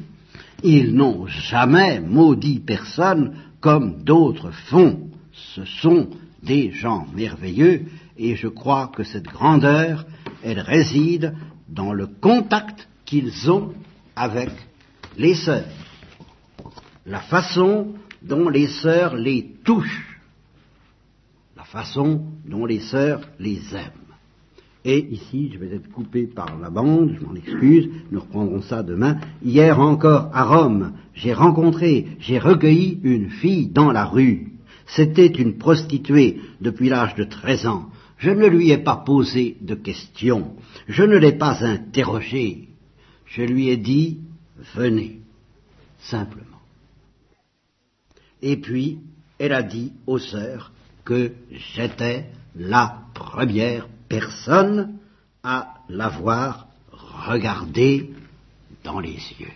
Ils 0.64 0.94
n'ont 0.96 1.28
jamais 1.28 2.00
maudit 2.00 2.62
personne 2.62 3.36
comme 3.60 4.02
d'autres 4.04 4.52
font. 4.52 5.10
Ce 5.34 5.66
sont 5.66 6.10
des 6.42 6.72
gens 6.72 7.06
merveilleux 7.14 7.82
et 8.18 8.38
je 8.38 8.48
crois 8.48 8.92
que 8.96 9.04
cette 9.04 9.26
grandeur, 9.26 10.06
elle 10.42 10.62
réside 10.62 11.34
dans 11.68 11.92
le 11.92 12.08
contact 12.08 12.88
qu'ils 13.04 13.52
ont 13.52 13.74
avec 14.16 14.52
les 15.18 15.36
sœurs 15.36 15.83
la 17.06 17.20
façon 17.20 17.94
dont 18.22 18.50
les 18.50 18.68
sœurs 18.68 19.16
les 19.16 19.56
touchent, 19.64 20.20
la 21.58 21.64
façon 21.64 22.26
dont 22.46 22.66
les 22.66 22.80
sœurs 22.80 23.22
les 23.40 23.60
aiment. 23.76 24.04
Et 24.86 25.00
ici, 25.12 25.50
je 25.54 25.60
vais 25.60 25.76
être 25.76 25.90
coupé 25.92 26.28
par 26.28 26.60
la 26.60 26.70
bande, 26.70 27.16
je 27.18 27.26
m'en 27.26 27.36
excuse, 27.36 27.90
nous 28.12 28.20
reprendrons 28.20 28.62
ça 28.62 28.84
demain. 28.84 29.18
Hier 29.42 29.80
encore, 29.80 30.30
à 30.34 30.44
Rome, 30.44 30.94
j'ai 31.14 31.34
rencontré, 31.34 32.08
j'ai 32.20 32.38
recueilli 32.38 33.00
une 33.04 33.30
fille 33.30 33.68
dans 33.68 33.92
la 33.92 34.06
rue. 34.06 34.52
C'était 34.86 35.28
une 35.28 35.58
prostituée 35.58 36.42
depuis 36.60 36.90
l'âge 36.90 37.16
de 37.16 37.24
13 37.24 37.68
ans. 37.68 37.90
Je 38.18 38.30
ne 38.30 38.48
lui 38.48 38.72
ai 38.72 38.78
pas 38.78 38.98
posé 38.98 39.58
de 39.62 39.76
questions, 39.76 40.54
je 40.88 41.04
ne 41.04 41.18
l'ai 41.18 41.34
pas 41.34 41.64
interrogée. 41.64 42.70
Je 43.26 43.42
lui 43.42 43.70
ai 43.70 43.78
dit, 43.78 44.20
venez, 44.76 45.22
simplement. 46.00 46.53
Et 48.46 48.58
puis, 48.58 49.00
elle 49.40 49.54
a 49.54 49.64
dit 49.64 49.94
aux 50.06 50.20
sœurs 50.20 50.74
que 51.06 51.34
j'étais 51.50 52.30
la 52.58 53.04
première 53.14 53.88
personne 54.10 54.98
à 55.44 55.76
l'avoir 55.88 56.68
regardée 56.92 58.14
dans 58.84 59.00
les 59.00 59.18
yeux. 59.40 59.54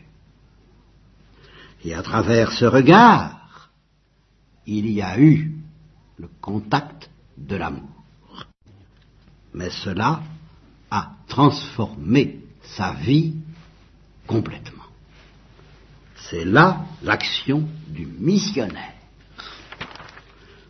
Et 1.83 1.93
à 1.93 2.01
travers 2.01 2.53
ce 2.53 2.63
regard, 2.63 3.71
il 4.65 4.89
y 4.89 5.01
a 5.01 5.19
eu 5.19 5.53
le 6.17 6.29
contact 6.39 7.09
de 7.37 7.57
l'amour. 7.57 8.05
Mais 9.53 9.69
cela 9.69 10.21
a 10.89 11.11
transformé 11.27 12.39
sa 12.63 12.93
vie 12.93 13.35
complètement. 14.25 14.76
C'est 16.29 16.45
là 16.45 16.85
l'action 17.03 17.67
du 17.87 18.05
missionnaire. 18.05 18.93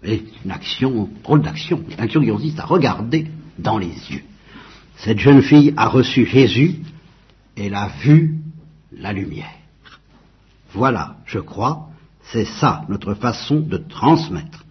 Et 0.03 0.23
une 0.45 0.51
action, 0.51 1.09
drôle 1.23 1.41
d'action, 1.41 1.83
une 1.89 1.99
action 1.99 2.21
qui 2.21 2.29
consiste 2.29 2.59
à 2.59 2.65
regarder 2.65 3.27
dans 3.57 3.77
les 3.77 3.93
yeux. 4.11 4.23
Cette 4.97 5.19
jeune 5.19 5.41
fille 5.41 5.73
a 5.75 5.87
reçu 5.87 6.25
Jésus, 6.25 6.81
elle 7.55 7.73
a 7.73 7.87
vu 8.01 8.35
la 8.91 9.13
lumière. 9.13 9.49
Voilà, 10.73 11.17
je 11.25 11.39
crois, 11.39 11.89
c'est 12.31 12.45
ça 12.45 12.85
notre 12.89 13.15
façon 13.15 13.59
de 13.59 13.77
transmettre, 13.77 14.65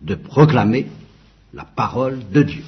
de 0.00 0.14
proclamer 0.14 0.86
la 1.52 1.64
parole 1.64 2.20
de 2.30 2.42
Dieu. 2.42 2.64